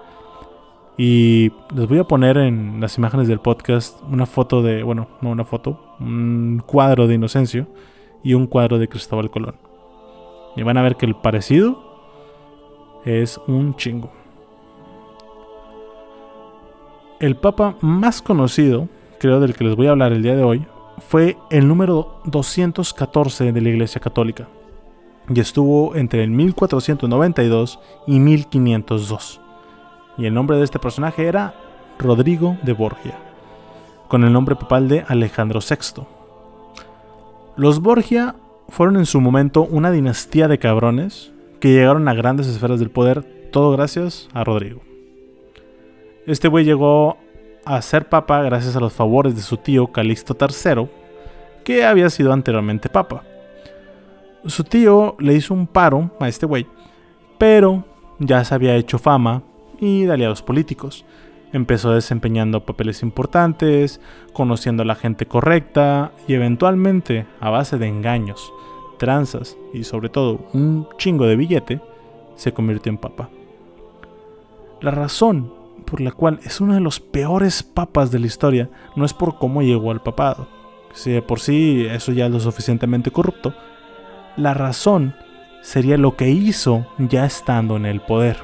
Y 0.98 1.52
les 1.74 1.88
voy 1.88 1.98
a 1.98 2.04
poner 2.04 2.38
en 2.38 2.80
las 2.80 2.96
imágenes 2.96 3.28
del 3.28 3.40
podcast 3.40 4.02
una 4.10 4.26
foto 4.26 4.62
de, 4.62 4.82
bueno, 4.82 5.08
no 5.20 5.30
una 5.30 5.44
foto, 5.44 5.96
un 6.00 6.62
cuadro 6.64 7.06
de 7.06 7.14
Inocencio 7.14 7.66
y 8.22 8.34
un 8.34 8.46
cuadro 8.46 8.78
de 8.78 8.88
Cristóbal 8.88 9.30
Colón. 9.30 9.56
Y 10.56 10.62
van 10.62 10.78
a 10.78 10.82
ver 10.82 10.96
que 10.96 11.04
el 11.04 11.16
parecido 11.16 11.85
es 13.06 13.40
un 13.46 13.74
chingo. 13.76 14.10
El 17.18 17.36
papa 17.36 17.76
más 17.80 18.20
conocido, 18.20 18.88
creo 19.18 19.40
del 19.40 19.54
que 19.54 19.64
les 19.64 19.74
voy 19.74 19.86
a 19.86 19.92
hablar 19.92 20.12
el 20.12 20.22
día 20.22 20.36
de 20.36 20.44
hoy, 20.44 20.66
fue 20.98 21.38
el 21.50 21.66
número 21.66 22.20
214 22.24 23.52
de 23.52 23.60
la 23.60 23.68
Iglesia 23.70 24.00
Católica 24.00 24.48
y 25.34 25.40
estuvo 25.40 25.96
entre 25.96 26.22
el 26.22 26.30
1492 26.30 27.78
y 28.06 28.18
1502. 28.18 29.40
Y 30.18 30.26
el 30.26 30.34
nombre 30.34 30.56
de 30.56 30.64
este 30.64 30.78
personaje 30.78 31.26
era 31.26 31.54
Rodrigo 31.98 32.56
de 32.62 32.72
Borgia, 32.72 33.18
con 34.08 34.24
el 34.24 34.32
nombre 34.32 34.56
papal 34.56 34.88
de 34.88 35.04
Alejandro 35.08 35.60
VI. 35.60 36.04
Los 37.56 37.80
Borgia 37.80 38.36
fueron 38.68 38.96
en 38.96 39.06
su 39.06 39.20
momento 39.20 39.62
una 39.62 39.90
dinastía 39.90 40.48
de 40.48 40.58
cabrones 40.58 41.32
que 41.60 41.72
llegaron 41.72 42.08
a 42.08 42.14
grandes 42.14 42.46
esferas 42.46 42.80
del 42.80 42.90
poder, 42.90 43.22
todo 43.50 43.72
gracias 43.72 44.28
a 44.32 44.44
Rodrigo. 44.44 44.82
Este 46.26 46.48
güey 46.48 46.64
llegó 46.64 47.18
a 47.64 47.80
ser 47.82 48.08
papa 48.08 48.42
gracias 48.42 48.76
a 48.76 48.80
los 48.80 48.92
favores 48.92 49.34
de 49.34 49.42
su 49.42 49.56
tío 49.56 49.88
Calixto 49.88 50.36
III, 50.38 50.88
que 51.64 51.84
había 51.84 52.10
sido 52.10 52.32
anteriormente 52.32 52.88
papa. 52.88 53.24
Su 54.46 54.64
tío 54.64 55.16
le 55.18 55.34
hizo 55.34 55.54
un 55.54 55.66
paro 55.66 56.10
a 56.20 56.28
este 56.28 56.46
güey, 56.46 56.66
pero 57.38 57.84
ya 58.18 58.44
se 58.44 58.54
había 58.54 58.76
hecho 58.76 58.98
fama 58.98 59.42
y 59.80 60.04
de 60.04 60.12
aliados 60.12 60.42
políticos. 60.42 61.04
Empezó 61.52 61.92
desempeñando 61.92 62.64
papeles 62.64 63.02
importantes, 63.02 64.00
conociendo 64.32 64.82
a 64.82 64.86
la 64.86 64.94
gente 64.94 65.26
correcta 65.26 66.12
y 66.28 66.34
eventualmente, 66.34 67.26
a 67.40 67.50
base 67.50 67.78
de 67.78 67.88
engaños, 67.88 68.52
tranzas 68.96 69.56
y 69.72 69.84
sobre 69.84 70.08
todo 70.08 70.40
un 70.52 70.88
chingo 70.98 71.26
de 71.26 71.36
billete, 71.36 71.80
se 72.34 72.52
convirtió 72.52 72.90
en 72.90 72.98
papa. 72.98 73.30
La 74.80 74.90
razón 74.90 75.52
por 75.86 76.00
la 76.00 76.12
cual 76.12 76.40
es 76.44 76.60
uno 76.60 76.74
de 76.74 76.80
los 76.80 77.00
peores 77.00 77.62
papas 77.62 78.10
de 78.10 78.18
la 78.18 78.26
historia 78.26 78.68
no 78.94 79.04
es 79.04 79.14
por 79.14 79.38
cómo 79.38 79.62
llegó 79.62 79.90
al 79.90 80.02
papado, 80.02 80.48
si 80.92 81.10
de 81.10 81.22
por 81.22 81.40
sí 81.40 81.86
eso 81.88 82.12
ya 82.12 82.26
es 82.26 82.32
lo 82.32 82.40
suficientemente 82.40 83.10
corrupto, 83.10 83.54
la 84.36 84.54
razón 84.54 85.14
sería 85.60 85.98
lo 85.98 86.16
que 86.16 86.30
hizo 86.30 86.86
ya 86.98 87.26
estando 87.26 87.76
en 87.76 87.86
el 87.86 88.00
poder. 88.00 88.38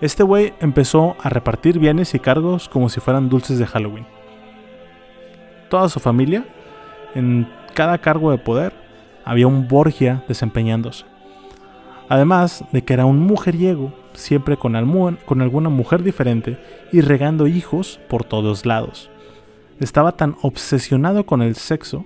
Este 0.00 0.22
güey 0.22 0.54
empezó 0.60 1.16
a 1.20 1.28
repartir 1.28 1.78
bienes 1.78 2.14
y 2.14 2.18
cargos 2.18 2.68
como 2.68 2.88
si 2.88 3.00
fueran 3.00 3.28
dulces 3.28 3.58
de 3.58 3.66
Halloween. 3.66 4.06
Toda 5.68 5.88
su 5.88 6.00
familia, 6.00 6.44
en 7.14 7.48
cada 7.74 7.98
cargo 7.98 8.30
de 8.30 8.38
poder, 8.38 8.72
había 9.24 9.46
un 9.46 9.68
Borgia 9.68 10.24
desempeñándose. 10.28 11.04
Además 12.08 12.64
de 12.72 12.82
que 12.82 12.94
era 12.94 13.06
un 13.06 13.20
mujeriego, 13.20 13.92
siempre 14.12 14.56
con, 14.56 15.18
con 15.24 15.40
alguna 15.40 15.68
mujer 15.68 16.02
diferente 16.02 16.58
y 16.92 17.00
regando 17.00 17.46
hijos 17.46 18.00
por 18.08 18.24
todos 18.24 18.66
lados. 18.66 19.10
Estaba 19.80 20.12
tan 20.12 20.36
obsesionado 20.42 21.26
con 21.26 21.42
el 21.42 21.56
sexo 21.56 22.04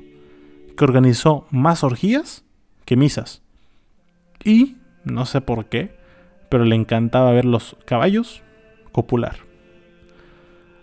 que 0.76 0.84
organizó 0.84 1.46
más 1.50 1.82
orgías 1.82 2.44
que 2.84 2.96
misas. 2.96 3.42
Y, 4.44 4.76
no 5.04 5.26
sé 5.26 5.40
por 5.40 5.66
qué, 5.66 5.96
pero 6.48 6.64
le 6.64 6.76
encantaba 6.76 7.32
ver 7.32 7.44
los 7.44 7.76
caballos 7.84 8.42
copular. 8.92 9.38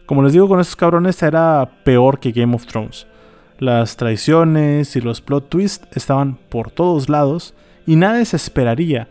Como 0.06 0.22
les 0.22 0.34
digo, 0.34 0.48
con 0.48 0.60
estos 0.60 0.76
cabrones 0.76 1.24
era 1.24 1.80
peor 1.84 2.20
que 2.20 2.32
Game 2.32 2.54
of 2.56 2.66
Thrones. 2.66 3.08
Las 3.60 3.98
traiciones 3.98 4.96
y 4.96 5.02
los 5.02 5.22
plot 5.22 5.50
twists 5.50 5.88
estaban 5.94 6.38
por 6.50 6.72
todos 6.72 7.10
lados 7.10 7.54
y 7.86 7.96
nadie 7.96 8.26
se 8.26 8.36
esperaría 8.36 9.08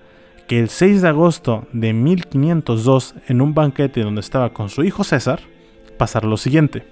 que 0.46 0.58
el 0.58 0.68
6 0.68 1.02
de 1.02 1.08
agosto 1.08 1.66
de 1.72 1.92
1502, 1.92 3.14
en 3.28 3.40
un 3.40 3.54
banquete 3.54 4.02
donde 4.02 4.20
estaba 4.20 4.52
con 4.52 4.68
su 4.68 4.84
hijo 4.84 5.04
César, 5.04 5.40
pasara 5.96 6.28
lo 6.28 6.36
siguiente. 6.36 6.84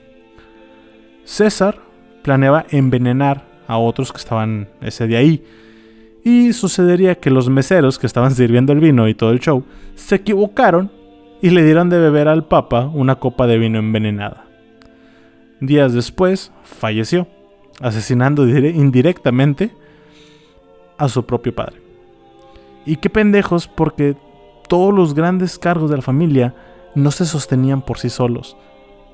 César 1.25 1.79
planeaba 2.23 2.65
envenenar 2.71 3.45
a 3.67 3.79
otros 3.79 4.13
que 4.13 4.19
estaban 4.19 4.69
ese 4.81 5.07
día 5.07 5.19
ahí, 5.19 5.45
y 6.25 6.53
sucedería 6.53 7.15
que 7.15 7.31
los 7.31 7.49
meseros 7.49 7.99
que 7.99 8.07
estaban 8.07 8.33
sirviendo 8.33 8.73
el 8.73 8.81
vino 8.81 9.09
y 9.09 9.15
todo 9.15 9.31
el 9.31 9.41
show 9.41 9.65
se 9.95 10.17
equivocaron 10.17 10.91
y 11.41 11.51
le 11.51 11.65
dieron 11.65 11.89
de 11.89 11.99
beber 11.99 12.29
al 12.29 12.47
Papa 12.47 12.91
una 12.93 13.17
copa 13.17 13.47
de 13.47 13.59
vino 13.59 13.79
envenenada. 13.79 14.45
Días 15.61 15.93
después 15.93 16.53
falleció 16.63 17.27
asesinando 17.81 18.47
indirectamente 18.47 19.71
a 20.99 21.09
su 21.09 21.25
propio 21.25 21.55
padre. 21.55 21.81
Y 22.85 22.97
qué 22.97 23.11
pendejos 23.11 23.67
porque 23.67 24.17
todos 24.69 24.95
los 24.95 25.15
grandes 25.15 25.59
cargos 25.59 25.91
de 25.91 25.97
la 25.97 26.03
familia 26.03 26.55
no 26.95 27.11
se 27.11 27.27
sostenían 27.27 27.83
por 27.83 27.99
sí 27.99 28.11
solos. 28.11 28.57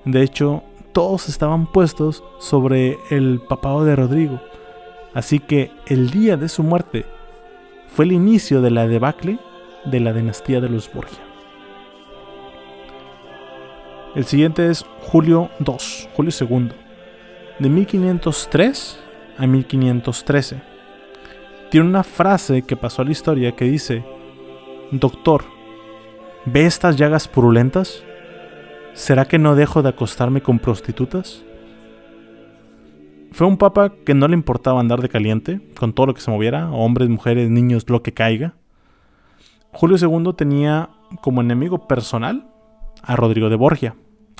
De 0.04 0.22
hecho, 0.22 0.62
todos 0.92 1.28
estaban 1.28 1.66
puestos 1.66 2.24
sobre 2.38 2.98
el 3.10 3.40
papado 3.48 3.84
de 3.84 3.96
Rodrigo. 3.96 4.40
Así 5.14 5.38
que 5.40 5.70
el 5.86 6.10
día 6.10 6.36
de 6.36 6.48
su 6.48 6.62
muerte 6.62 7.06
fue 7.88 8.04
el 8.04 8.12
inicio 8.12 8.60
de 8.60 8.70
la 8.70 8.86
debacle 8.86 9.38
de 9.84 10.00
la 10.00 10.12
dinastía 10.12 10.60
de 10.60 10.68
los 10.68 10.92
Borgia. 10.92 11.20
El 14.14 14.24
siguiente 14.24 14.70
es 14.70 14.84
Julio 15.02 15.50
II, 15.60 16.08
Julio 16.14 16.32
II 16.40 16.85
de 17.58 17.68
1503 17.68 18.98
a 19.38 19.46
1513. 19.46 20.62
Tiene 21.70 21.88
una 21.88 22.04
frase 22.04 22.62
que 22.62 22.76
pasó 22.76 23.02
a 23.02 23.04
la 23.04 23.10
historia 23.10 23.52
que 23.52 23.64
dice, 23.64 24.04
Doctor, 24.90 25.44
¿ve 26.44 26.66
estas 26.66 26.96
llagas 26.96 27.28
purulentas? 27.28 28.04
¿Será 28.92 29.24
que 29.26 29.38
no 29.38 29.56
dejo 29.56 29.82
de 29.82 29.90
acostarme 29.90 30.42
con 30.42 30.58
prostitutas? 30.58 31.44
Fue 33.32 33.46
un 33.46 33.58
papa 33.58 33.92
que 34.04 34.14
no 34.14 34.28
le 34.28 34.34
importaba 34.34 34.80
andar 34.80 35.02
de 35.02 35.08
caliente, 35.08 35.60
con 35.78 35.92
todo 35.92 36.06
lo 36.06 36.14
que 36.14 36.20
se 36.20 36.30
moviera, 36.30 36.70
hombres, 36.70 37.08
mujeres, 37.08 37.50
niños, 37.50 37.84
lo 37.88 38.02
que 38.02 38.14
caiga. 38.14 38.54
Julio 39.72 39.98
II 40.00 40.32
tenía 40.34 40.88
como 41.20 41.42
enemigo 41.42 41.86
personal 41.86 42.48
a 43.02 43.16
Rodrigo 43.16 43.50
de 43.50 43.56
Borgia, 43.56 43.94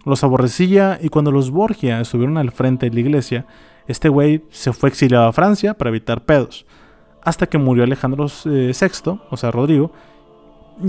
los 0.06 0.22
aborrecía 0.22 0.98
y 1.02 1.08
cuando 1.08 1.32
los 1.32 1.50
Borgia 1.50 2.00
estuvieron 2.00 2.38
al 2.38 2.52
frente 2.52 2.88
de 2.88 2.94
la 2.94 3.00
iglesia, 3.00 3.46
este 3.88 4.08
güey 4.08 4.44
se 4.50 4.72
fue 4.72 4.88
exiliado 4.88 5.26
a 5.26 5.32
Francia 5.32 5.74
para 5.74 5.90
evitar 5.90 6.24
pedos. 6.24 6.64
Hasta 7.22 7.48
que 7.48 7.58
murió 7.58 7.82
Alejandro 7.82 8.26
VI, 8.26 8.50
eh, 8.70 9.18
o 9.30 9.36
sea, 9.36 9.50
Rodrigo, 9.50 9.90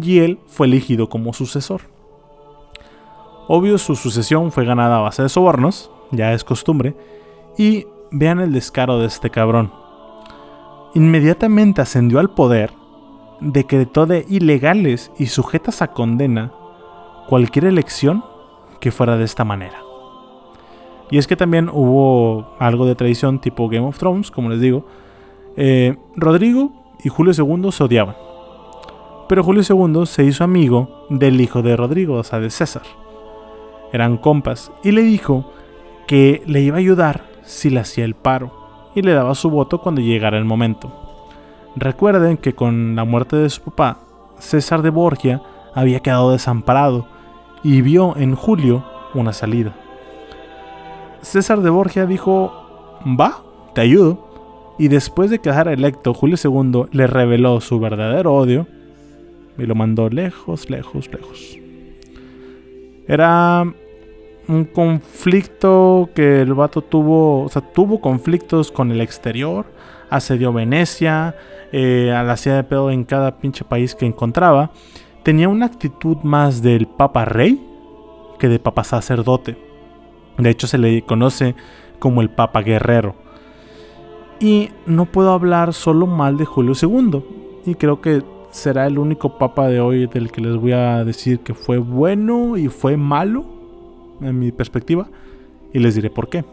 y 0.01 0.19
él 0.19 0.39
fue 0.45 0.67
elegido 0.67 1.09
como 1.09 1.33
sucesor. 1.33 1.81
Obvio, 3.47 3.79
su 3.79 3.95
sucesión 3.95 4.51
fue 4.51 4.65
ganada 4.65 4.97
a 4.97 5.01
base 5.01 5.23
de 5.23 5.29
sobornos, 5.29 5.89
ya 6.11 6.33
es 6.33 6.43
costumbre, 6.43 6.95
y 7.57 7.87
vean 8.11 8.39
el 8.39 8.53
descaro 8.53 8.99
de 8.99 9.07
este 9.07 9.31
cabrón. 9.31 9.73
Inmediatamente 10.93 11.81
ascendió 11.81 12.19
al 12.19 12.29
poder, 12.29 12.71
decretó 13.41 14.05
de 14.05 14.25
ilegales 14.29 15.11
y 15.17 15.27
sujetas 15.27 15.81
a 15.81 15.87
condena 15.87 16.51
cualquier 17.27 17.65
elección 17.65 18.23
que 18.79 18.91
fuera 18.91 19.17
de 19.17 19.25
esta 19.25 19.43
manera. 19.43 19.81
Y 21.09 21.17
es 21.17 21.27
que 21.27 21.35
también 21.35 21.69
hubo 21.69 22.55
algo 22.59 22.85
de 22.85 22.95
tradición 22.95 23.39
tipo 23.39 23.69
Game 23.69 23.85
of 23.85 23.97
Thrones, 23.97 24.29
como 24.31 24.49
les 24.49 24.59
digo. 24.59 24.85
Eh, 25.55 25.95
Rodrigo 26.15 26.71
y 27.03 27.09
Julio 27.09 27.33
II 27.33 27.71
se 27.71 27.83
odiaban. 27.83 28.15
Pero 29.29 29.43
Julio 29.43 29.63
II 29.67 30.05
se 30.05 30.23
hizo 30.23 30.43
amigo 30.43 31.05
del 31.09 31.39
hijo 31.41 31.61
de 31.61 31.75
Rodrigo, 31.75 32.15
o 32.15 32.23
sea, 32.23 32.39
de 32.39 32.49
César. 32.49 32.83
eran 33.93 34.17
compas, 34.17 34.69
y 34.83 34.91
le 34.91 35.01
dijo 35.01 35.53
que 36.07 36.43
le 36.45 36.59
iba 36.59 36.75
a 36.75 36.79
ayudar 36.79 37.23
si 37.43 37.69
le 37.69 37.79
hacía 37.79 38.03
el 38.03 38.15
paro, 38.15 38.51
y 38.95 39.01
le 39.01 39.13
daba 39.13 39.33
su 39.33 39.49
voto 39.49 39.79
cuando 39.79 40.01
llegara 40.01 40.37
el 40.37 40.43
momento. 40.43 40.91
Recuerden 41.77 42.35
que 42.35 42.53
con 42.53 42.97
la 42.97 43.05
muerte 43.05 43.37
de 43.37 43.49
su 43.49 43.61
papá, 43.61 43.99
César 44.39 44.81
de 44.81 44.89
Borgia 44.89 45.41
había 45.73 46.01
quedado 46.01 46.31
desamparado 46.31 47.07
y 47.67 47.81
vio 47.81 48.15
en 48.15 48.33
Julio 48.33 48.85
una 49.13 49.33
salida. 49.33 49.75
César 51.21 51.59
de 51.59 51.69
Borgia 51.69 52.05
dijo, 52.05 52.49
va, 53.19 53.43
te 53.75 53.81
ayudo, 53.81 54.73
y 54.79 54.87
después 54.87 55.29
de 55.29 55.39
quedar 55.39 55.67
electo, 55.67 56.13
Julio 56.13 56.37
II 56.41 56.85
le 56.93 57.07
reveló 57.07 57.59
su 57.59 57.77
verdadero 57.77 58.33
odio 58.33 58.67
y 59.57 59.65
lo 59.65 59.75
mandó 59.75 60.09
lejos, 60.09 60.69
lejos, 60.69 61.11
lejos. 61.11 61.57
Era 63.05 63.65
un 64.47 64.63
conflicto 64.63 66.09
que 66.15 66.43
el 66.43 66.53
vato 66.53 66.81
tuvo, 66.81 67.43
o 67.43 67.49
sea, 67.49 67.61
tuvo 67.61 67.99
conflictos 67.99 68.71
con 68.71 68.91
el 68.91 69.01
exterior, 69.01 69.65
asedió 70.09 70.53
Venecia, 70.53 71.35
eh, 71.73 72.13
a 72.15 72.23
la 72.23 72.31
hacía 72.31 72.55
de 72.55 72.63
pedo 72.63 72.91
en 72.91 73.03
cada 73.03 73.39
pinche 73.39 73.65
país 73.65 73.93
que 73.93 74.05
encontraba. 74.05 74.71
Tenía 75.27 75.49
una 75.49 75.65
actitud 75.65 76.15
más 76.23 76.61
del 76.61 76.87
papa 76.87 77.25
rey 77.25 77.61
que 78.39 78.47
de 78.47 78.59
papa 78.59 78.85
sacerdote. 78.85 79.57
De 80.37 80.49
hecho, 80.49 80.67
se 80.67 80.77
le 80.77 81.01
conoce 81.01 81.53
como 81.99 82.21
el 82.21 82.29
papa 82.29 82.61
guerrero. 82.61 83.13
Y 84.39 84.69
no 84.85 85.03
puedo 85.03 85.33
hablar 85.33 85.73
solo 85.73 86.07
mal 86.07 86.37
de 86.37 86.45
Julio 86.45 86.75
II. 86.81 87.25
Y 87.65 87.75
creo 87.75 87.99
que 87.99 88.23
será 88.51 88.87
el 88.87 88.97
único 88.97 89.37
papa 89.37 89.67
de 89.67 89.81
hoy 89.81 90.07
del 90.07 90.31
que 90.31 90.39
les 90.39 90.55
voy 90.55 90.71
a 90.71 91.03
decir 91.03 91.41
que 91.41 91.53
fue 91.53 91.77
bueno 91.77 92.55
y 92.55 92.69
fue 92.69 92.95
malo, 92.95 93.43
en 94.21 94.39
mi 94.39 94.53
perspectiva. 94.53 95.09
Y 95.73 95.79
les 95.79 95.95
diré 95.95 96.09
por 96.09 96.29
qué. 96.29 96.45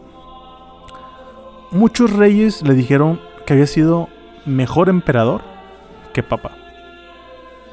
Muchos 1.71 2.11
reyes 2.11 2.61
le 2.61 2.73
dijeron 2.73 3.21
que 3.47 3.53
había 3.53 3.67
sido 3.67 4.09
mejor 4.45 4.89
emperador 4.89 5.43
que 6.11 6.23
papa. 6.23 6.64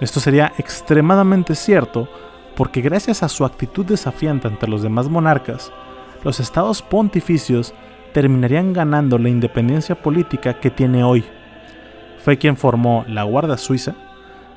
Esto 0.03 0.19
sería 0.19 0.53
extremadamente 0.59 1.55
cierto 1.55 2.09
porque 2.57 2.81
gracias 2.81 3.23
a 3.23 3.29
su 3.29 3.45
actitud 3.45 3.87
desafiante 3.87 4.49
ante 4.49 4.67
los 4.67 4.83
demás 4.83 5.09
monarcas, 5.09 5.73
los 6.25 6.41
estados 6.41 6.83
pontificios 6.83 7.73
terminarían 8.13 8.73
ganando 8.73 9.17
la 9.17 9.29
independencia 9.29 9.95
política 9.95 10.59
que 10.59 10.73
tiene 10.73 11.05
hoy. 11.05 11.25
Fue 12.19 12.37
quien 12.37 12.57
formó 12.57 13.05
la 13.07 13.23
Guardia 13.23 13.57
Suiza, 13.57 13.95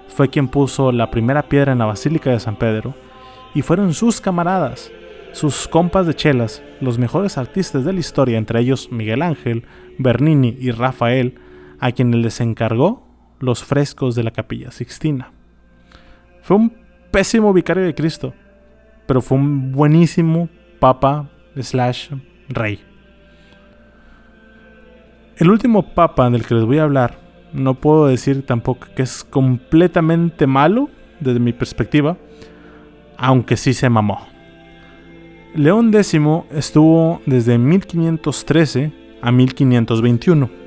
fue 0.08 0.30
quien 0.30 0.48
puso 0.48 0.92
la 0.92 1.12
primera 1.12 1.44
piedra 1.44 1.74
en 1.74 1.78
la 1.78 1.86
Basílica 1.86 2.32
de 2.32 2.40
San 2.40 2.56
Pedro, 2.56 2.96
y 3.54 3.62
fueron 3.62 3.94
sus 3.94 4.20
camaradas, 4.20 4.92
sus 5.32 5.68
compas 5.68 6.08
de 6.08 6.16
chelas, 6.16 6.64
los 6.82 6.98
mejores 6.98 7.38
artistas 7.38 7.86
de 7.86 7.94
la 7.94 8.00
historia, 8.00 8.40
entre 8.40 8.62
ellos 8.62 8.92
Miguel 8.92 9.22
Ángel, 9.22 9.64
Bernini 10.00 10.58
y 10.60 10.72
Rafael, 10.72 11.36
a 11.80 11.92
quienes 11.92 12.20
les 12.20 12.42
encargó 12.42 13.06
los 13.40 13.64
frescos 13.64 14.16
de 14.16 14.24
la 14.24 14.32
capilla 14.32 14.72
Sixtina. 14.72 15.35
Fue 16.46 16.58
un 16.58 16.72
pésimo 17.10 17.52
vicario 17.54 17.82
de 17.86 17.96
Cristo, 17.96 18.32
pero 19.08 19.20
fue 19.20 19.36
un 19.36 19.72
buenísimo 19.72 20.48
papa 20.80 21.28
slash 21.60 22.12
rey. 22.50 22.80
El 25.38 25.50
último 25.50 25.96
papa 25.96 26.30
del 26.30 26.46
que 26.46 26.54
les 26.54 26.64
voy 26.64 26.78
a 26.78 26.84
hablar, 26.84 27.18
no 27.52 27.74
puedo 27.74 28.06
decir 28.06 28.46
tampoco 28.46 28.86
que 28.96 29.02
es 29.02 29.24
completamente 29.24 30.46
malo 30.46 30.92
desde 31.20 31.40
mi 31.40 31.52
perspectiva, 31.52 32.16
aunque 33.18 33.58
sí 33.58 33.74
se 33.74 33.90
mamó. 33.90 34.28
León 35.56 35.92
X 35.96 36.16
estuvo 36.52 37.22
desde 37.26 37.58
1513 37.58 38.94
a 39.20 39.32
1521. 39.32 40.65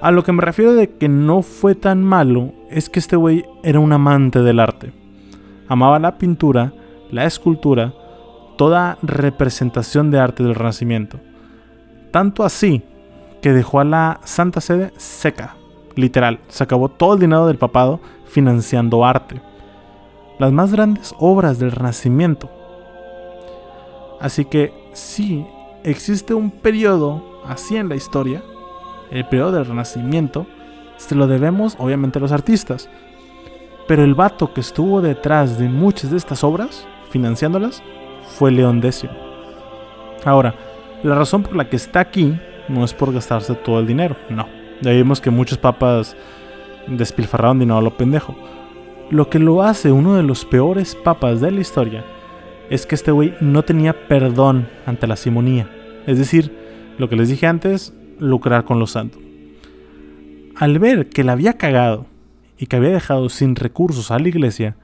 A 0.00 0.12
lo 0.12 0.22
que 0.22 0.32
me 0.32 0.42
refiero 0.42 0.74
de 0.74 0.90
que 0.90 1.08
no 1.08 1.42
fue 1.42 1.74
tan 1.74 2.04
malo 2.04 2.52
es 2.70 2.88
que 2.88 3.00
este 3.00 3.16
güey 3.16 3.44
era 3.64 3.80
un 3.80 3.92
amante 3.92 4.40
del 4.42 4.60
arte. 4.60 4.92
Amaba 5.66 5.98
la 5.98 6.18
pintura, 6.18 6.72
la 7.10 7.24
escultura, 7.24 7.92
toda 8.56 8.98
representación 9.02 10.10
de 10.10 10.20
arte 10.20 10.44
del 10.44 10.54
Renacimiento. 10.54 11.18
Tanto 12.12 12.44
así 12.44 12.82
que 13.42 13.52
dejó 13.52 13.80
a 13.80 13.84
la 13.84 14.20
Santa 14.22 14.60
Sede 14.60 14.92
seca, 14.96 15.56
literal, 15.96 16.40
se 16.48 16.62
acabó 16.62 16.88
todo 16.88 17.14
el 17.14 17.20
dinero 17.20 17.46
del 17.46 17.58
papado 17.58 18.00
financiando 18.26 19.04
arte. 19.04 19.40
Las 20.38 20.52
más 20.52 20.72
grandes 20.72 21.12
obras 21.18 21.58
del 21.58 21.72
Renacimiento. 21.72 22.48
Así 24.20 24.44
que 24.44 24.72
sí, 24.92 25.44
existe 25.82 26.34
un 26.34 26.52
periodo 26.52 27.42
así 27.46 27.76
en 27.76 27.88
la 27.88 27.96
historia, 27.96 28.42
el 29.10 29.24
periodo 29.26 29.52
del 29.52 29.66
Renacimiento, 29.66 30.46
se 30.96 31.14
lo 31.14 31.26
debemos 31.26 31.76
obviamente 31.78 32.18
a 32.18 32.22
los 32.22 32.32
artistas. 32.32 32.88
Pero 33.86 34.04
el 34.04 34.14
vato 34.14 34.52
que 34.52 34.60
estuvo 34.60 35.00
detrás 35.00 35.58
de 35.58 35.68
muchas 35.68 36.10
de 36.10 36.16
estas 36.16 36.44
obras, 36.44 36.86
financiándolas, 37.10 37.82
fue 38.36 38.50
León 38.50 38.78
X. 38.78 39.06
Ahora, 40.24 40.54
la 41.02 41.14
razón 41.14 41.42
por 41.42 41.56
la 41.56 41.68
que 41.70 41.76
está 41.76 42.00
aquí 42.00 42.38
no 42.68 42.84
es 42.84 42.92
por 42.92 43.12
gastarse 43.12 43.54
todo 43.54 43.80
el 43.80 43.86
dinero, 43.86 44.16
no. 44.28 44.46
Ya 44.80 44.92
vimos 44.92 45.20
que 45.20 45.30
muchos 45.30 45.58
papas 45.58 46.16
despilfarraron 46.86 47.58
dinero 47.58 47.78
a 47.78 47.82
lo 47.82 47.96
pendejo. 47.96 48.36
Lo 49.10 49.30
que 49.30 49.38
lo 49.38 49.62
hace 49.62 49.90
uno 49.90 50.16
de 50.16 50.22
los 50.22 50.44
peores 50.44 50.94
papas 50.94 51.40
de 51.40 51.50
la 51.50 51.60
historia 51.60 52.04
es 52.68 52.84
que 52.84 52.94
este 52.94 53.10
güey 53.10 53.34
no 53.40 53.62
tenía 53.62 54.06
perdón 54.06 54.68
ante 54.86 55.06
la 55.06 55.16
simonía. 55.16 55.68
Es 56.06 56.18
decir, 56.18 56.52
lo 56.98 57.08
que 57.08 57.16
les 57.16 57.28
dije 57.28 57.46
antes, 57.46 57.94
lucrar 58.20 58.64
con 58.64 58.78
los 58.78 58.92
santos. 58.92 59.20
Al 60.56 60.78
ver 60.78 61.08
que 61.08 61.24
la 61.24 61.32
había 61.32 61.54
cagado 61.54 62.06
y 62.58 62.66
que 62.66 62.76
había 62.76 62.90
dejado 62.90 63.28
sin 63.28 63.54
recursos 63.54 64.10
a 64.10 64.18
la 64.18 64.28
iglesia, 64.28 64.76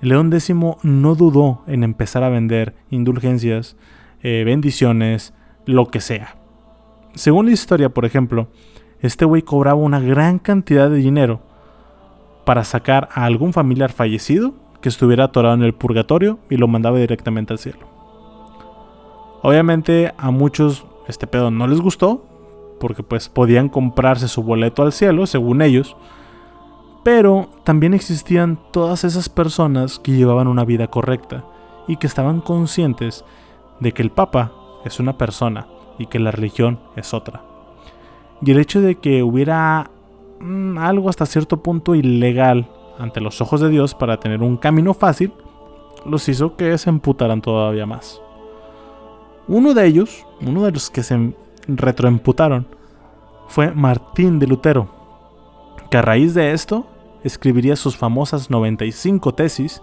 León 0.00 0.32
X 0.32 0.54
no 0.82 1.14
dudó 1.14 1.62
en 1.66 1.84
empezar 1.84 2.22
a 2.22 2.28
vender 2.28 2.74
indulgencias, 2.90 3.76
eh, 4.22 4.42
bendiciones, 4.44 5.34
lo 5.66 5.86
que 5.88 6.00
sea. 6.00 6.36
Según 7.14 7.46
la 7.46 7.52
historia, 7.52 7.88
por 7.88 8.04
ejemplo, 8.04 8.48
este 9.00 9.24
güey 9.24 9.42
cobraba 9.42 9.80
una 9.80 10.00
gran 10.00 10.38
cantidad 10.38 10.88
de 10.88 10.96
dinero 10.96 11.40
para 12.44 12.64
sacar 12.64 13.08
a 13.12 13.24
algún 13.24 13.52
familiar 13.52 13.92
fallecido 13.92 14.54
que 14.80 14.88
estuviera 14.88 15.24
atorado 15.24 15.54
en 15.54 15.62
el 15.62 15.74
purgatorio 15.74 16.38
y 16.50 16.56
lo 16.56 16.68
mandaba 16.68 16.98
directamente 16.98 17.52
al 17.52 17.58
cielo. 17.58 17.86
Obviamente 19.42 20.12
a 20.16 20.30
muchos 20.30 20.86
este 21.08 21.26
pedo 21.26 21.50
no 21.50 21.66
les 21.66 21.80
gustó, 21.80 22.26
porque 22.82 23.04
pues 23.04 23.28
podían 23.28 23.68
comprarse 23.68 24.26
su 24.26 24.42
boleto 24.42 24.82
al 24.82 24.92
cielo, 24.92 25.26
según 25.26 25.62
ellos, 25.62 25.96
pero 27.04 27.48
también 27.62 27.94
existían 27.94 28.58
todas 28.72 29.04
esas 29.04 29.28
personas 29.28 30.00
que 30.00 30.10
llevaban 30.10 30.48
una 30.48 30.64
vida 30.64 30.88
correcta 30.88 31.44
y 31.86 31.96
que 31.96 32.08
estaban 32.08 32.40
conscientes 32.40 33.24
de 33.78 33.92
que 33.92 34.02
el 34.02 34.10
Papa 34.10 34.50
es 34.84 34.98
una 34.98 35.16
persona 35.16 35.68
y 35.96 36.06
que 36.06 36.18
la 36.18 36.32
religión 36.32 36.80
es 36.96 37.14
otra. 37.14 37.44
Y 38.44 38.50
el 38.50 38.58
hecho 38.58 38.80
de 38.80 38.96
que 38.96 39.22
hubiera 39.22 39.88
mm, 40.40 40.76
algo 40.78 41.08
hasta 41.08 41.24
cierto 41.24 41.62
punto 41.62 41.94
ilegal 41.94 42.68
ante 42.98 43.20
los 43.20 43.40
ojos 43.40 43.60
de 43.60 43.68
Dios 43.68 43.94
para 43.94 44.18
tener 44.18 44.42
un 44.42 44.56
camino 44.56 44.92
fácil, 44.92 45.32
los 46.04 46.28
hizo 46.28 46.56
que 46.56 46.76
se 46.78 46.90
emputaran 46.90 47.42
todavía 47.42 47.86
más. 47.86 48.20
Uno 49.46 49.72
de 49.72 49.86
ellos, 49.86 50.26
uno 50.44 50.64
de 50.64 50.72
los 50.72 50.90
que 50.90 51.04
se 51.04 51.32
retroemputaron, 51.66 52.66
fue 53.48 53.72
Martín 53.72 54.38
de 54.38 54.46
Lutero, 54.46 54.88
que 55.90 55.98
a 55.98 56.02
raíz 56.02 56.34
de 56.34 56.52
esto 56.52 56.86
escribiría 57.24 57.76
sus 57.76 57.96
famosas 57.96 58.50
95 58.50 59.34
tesis 59.34 59.80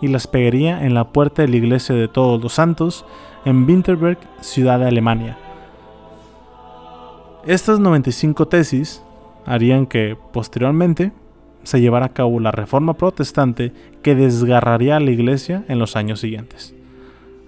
y 0.00 0.08
las 0.08 0.26
pegaría 0.26 0.84
en 0.84 0.94
la 0.94 1.12
puerta 1.12 1.42
de 1.42 1.48
la 1.48 1.56
iglesia 1.56 1.94
de 1.94 2.08
todos 2.08 2.42
los 2.42 2.54
santos 2.54 3.06
en 3.44 3.64
Winterberg, 3.64 4.18
ciudad 4.40 4.78
de 4.80 4.88
Alemania. 4.88 5.38
Estas 7.46 7.80
95 7.80 8.48
tesis 8.48 9.02
harían 9.46 9.86
que 9.86 10.16
posteriormente 10.32 11.12
se 11.62 11.80
llevara 11.80 12.06
a 12.06 12.12
cabo 12.12 12.40
la 12.40 12.50
reforma 12.50 12.94
protestante 12.94 13.72
que 14.02 14.14
desgarraría 14.14 14.96
a 14.96 15.00
la 15.00 15.10
iglesia 15.10 15.64
en 15.68 15.78
los 15.78 15.96
años 15.96 16.20
siguientes. 16.20 16.74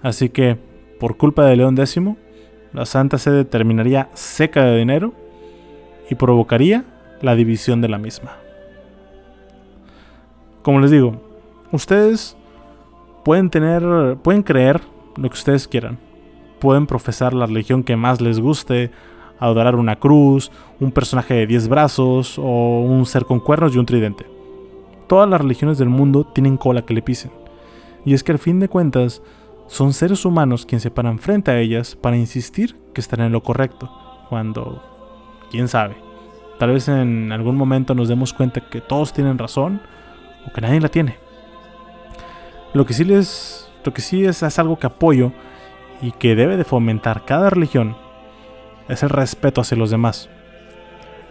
Así 0.01 0.29
que, 0.29 0.57
por 0.99 1.17
culpa 1.17 1.45
de 1.45 1.55
León 1.55 1.77
X, 1.77 1.99
la 2.75 2.85
Santa 2.85 3.17
Sede 3.17 3.45
terminaría 3.45 4.09
seca 4.13 4.63
de 4.65 4.77
dinero 4.77 5.13
y 6.09 6.15
provocaría 6.15 6.83
la 7.21 7.35
división 7.35 7.81
de 7.81 7.87
la 7.87 7.97
misma. 7.97 8.33
Como 10.61 10.81
les 10.81 10.91
digo, 10.91 11.21
ustedes 11.71 12.35
pueden 13.23 13.49
tener, 13.49 14.17
pueden 14.21 14.43
creer 14.43 14.81
lo 15.15 15.29
que 15.29 15.35
ustedes 15.35 15.67
quieran. 15.67 15.97
Pueden 16.59 16.85
profesar 16.85 17.33
la 17.33 17.45
religión 17.45 17.83
que 17.83 17.95
más 17.95 18.19
les 18.19 18.39
guste, 18.39 18.91
adorar 19.39 19.75
una 19.75 19.95
cruz, 19.95 20.51
un 20.79 20.91
personaje 20.91 21.33
de 21.33 21.47
10 21.47 21.69
brazos 21.69 22.37
o 22.37 22.81
un 22.81 23.05
ser 23.05 23.25
con 23.25 23.39
cuernos 23.39 23.73
y 23.73 23.77
un 23.77 23.85
tridente. 23.85 24.25
Todas 25.07 25.29
las 25.29 25.39
religiones 25.39 25.77
del 25.77 25.89
mundo 25.89 26.25
tienen 26.25 26.57
cola 26.57 26.81
que 26.81 26.93
le 26.93 27.01
pisen. 27.01 27.31
Y 28.03 28.13
es 28.13 28.23
que 28.23 28.33
al 28.33 28.39
fin 28.39 28.59
de 28.59 28.69
cuentas, 28.69 29.21
son 29.67 29.93
seres 29.93 30.25
humanos 30.25 30.65
quienes 30.65 30.83
se 30.83 30.91
paran 30.91 31.19
frente 31.19 31.51
a 31.51 31.59
ellas 31.59 31.95
para 31.95 32.17
insistir 32.17 32.75
que 32.93 33.01
están 33.01 33.21
en 33.21 33.31
lo 33.31 33.43
correcto, 33.43 33.91
cuando, 34.29 34.83
quién 35.51 35.67
sabe, 35.67 35.95
tal 36.59 36.71
vez 36.71 36.87
en 36.87 37.31
algún 37.31 37.55
momento 37.55 37.95
nos 37.95 38.07
demos 38.07 38.33
cuenta 38.33 38.61
que 38.61 38.81
todos 38.81 39.13
tienen 39.13 39.37
razón 39.37 39.81
o 40.47 40.53
que 40.53 40.61
nadie 40.61 40.79
la 40.79 40.89
tiene. 40.89 41.17
Lo 42.73 42.85
que 42.85 42.93
sí 42.93 43.03
les, 43.03 43.71
lo 43.83 43.93
que 43.93 44.01
sí 44.01 44.25
es, 44.25 44.43
es 44.43 44.59
algo 44.59 44.77
que 44.77 44.87
apoyo 44.87 45.31
y 46.01 46.11
que 46.11 46.35
debe 46.35 46.57
de 46.57 46.63
fomentar 46.63 47.25
cada 47.25 47.49
religión 47.49 47.95
es 48.87 49.01
el 49.01 49.09
respeto 49.09 49.61
hacia 49.61 49.77
los 49.77 49.89
demás. 49.89 50.29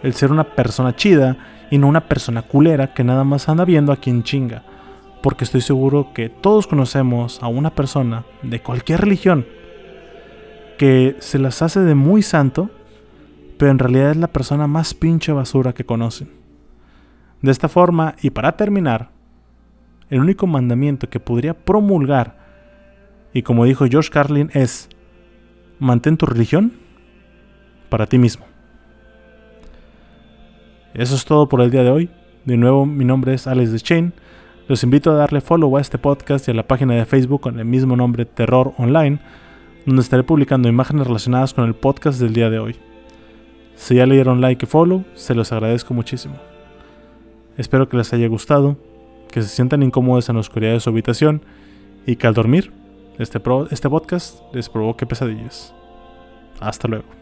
El 0.03 0.13
ser 0.13 0.31
una 0.31 0.43
persona 0.43 0.95
chida 0.95 1.37
y 1.71 1.77
no 1.77 1.87
una 1.87 2.07
persona 2.07 2.41
culera 2.41 2.93
que 2.93 3.03
nada 3.03 3.23
más 3.23 3.47
anda 3.47 3.65
viendo 3.65 3.91
a 3.91 3.97
quien 3.97 4.23
chinga 4.23 4.63
porque 5.25 5.43
estoy 5.43 5.61
seguro 5.61 6.13
que 6.13 6.29
todos 6.29 6.67
conocemos 6.67 7.41
a 7.41 7.47
una 7.47 7.73
persona 7.73 8.25
de 8.43 8.61
cualquier 8.61 9.01
religión 9.01 9.47
que 10.77 11.15
se 11.17 11.39
las 11.39 11.63
hace 11.63 11.79
de 11.79 11.95
muy 11.95 12.21
santo, 12.21 12.69
pero 13.57 13.71
en 13.71 13.79
realidad 13.79 14.11
es 14.11 14.17
la 14.17 14.27
persona 14.27 14.67
más 14.67 14.93
pinche 14.93 15.31
basura 15.31 15.73
que 15.73 15.83
conocen. 15.83 16.29
De 17.41 17.49
esta 17.49 17.69
forma, 17.69 18.13
y 18.21 18.29
para 18.29 18.55
terminar, 18.55 19.09
el 20.11 20.19
único 20.19 20.45
mandamiento 20.45 21.09
que 21.09 21.19
podría 21.19 21.55
promulgar, 21.55 22.37
y 23.33 23.41
como 23.41 23.65
dijo 23.65 23.87
George 23.87 24.11
Carlin, 24.11 24.51
es 24.53 24.89
mantén 25.79 26.17
tu 26.17 26.27
religión 26.27 26.71
para 27.89 28.05
ti 28.05 28.19
mismo. 28.19 28.45
Eso 30.93 31.15
es 31.15 31.25
todo 31.25 31.49
por 31.49 31.61
el 31.61 31.71
día 31.71 31.81
de 31.81 31.89
hoy. 31.89 32.09
De 32.45 32.57
nuevo, 32.57 32.85
mi 32.85 33.05
nombre 33.05 33.33
es 33.33 33.47
Alex 33.47 33.71
de 33.71 33.79
Chain. 33.79 34.13
Los 34.67 34.83
invito 34.83 35.11
a 35.11 35.15
darle 35.15 35.41
follow 35.41 35.77
a 35.77 35.81
este 35.81 35.99
podcast 35.99 36.47
y 36.47 36.51
a 36.51 36.55
la 36.55 36.67
página 36.67 36.95
de 36.95 37.05
Facebook 37.05 37.41
con 37.41 37.59
el 37.59 37.65
mismo 37.65 37.95
nombre 37.95 38.25
Terror 38.25 38.73
Online, 38.79 39.19
donde 39.85 40.01
estaré 40.01 40.23
publicando 40.23 40.67
imágenes 40.67 41.05
relacionadas 41.05 41.53
con 41.53 41.65
el 41.65 41.75
podcast 41.75 42.19
del 42.19 42.33
día 42.33 42.49
de 42.49 42.57
hoy. 42.57 42.75
Si 43.75 43.93
ya 43.93 44.07
le 44.07 44.15
dieron 44.15 44.41
like 44.41 44.65
y 44.65 44.67
follow, 44.67 45.03
se 45.13 45.35
los 45.35 45.51
agradezco 45.51 45.93
muchísimo. 45.93 46.35
Espero 47.57 47.87
que 47.87 47.97
les 47.97 48.11
haya 48.13 48.27
gustado, 48.27 48.75
que 49.31 49.43
se 49.43 49.49
sientan 49.49 49.83
incómodos 49.83 50.29
en 50.29 50.35
la 50.35 50.41
oscuridad 50.41 50.73
de 50.73 50.79
su 50.79 50.89
habitación 50.89 51.43
y 52.07 52.15
que 52.15 52.25
al 52.25 52.33
dormir 52.33 52.71
este, 53.19 53.39
este 53.69 53.89
podcast 53.89 54.41
les 54.51 54.67
provoque 54.67 55.05
pesadillas. 55.05 55.75
Hasta 56.59 56.87
luego. 56.87 57.14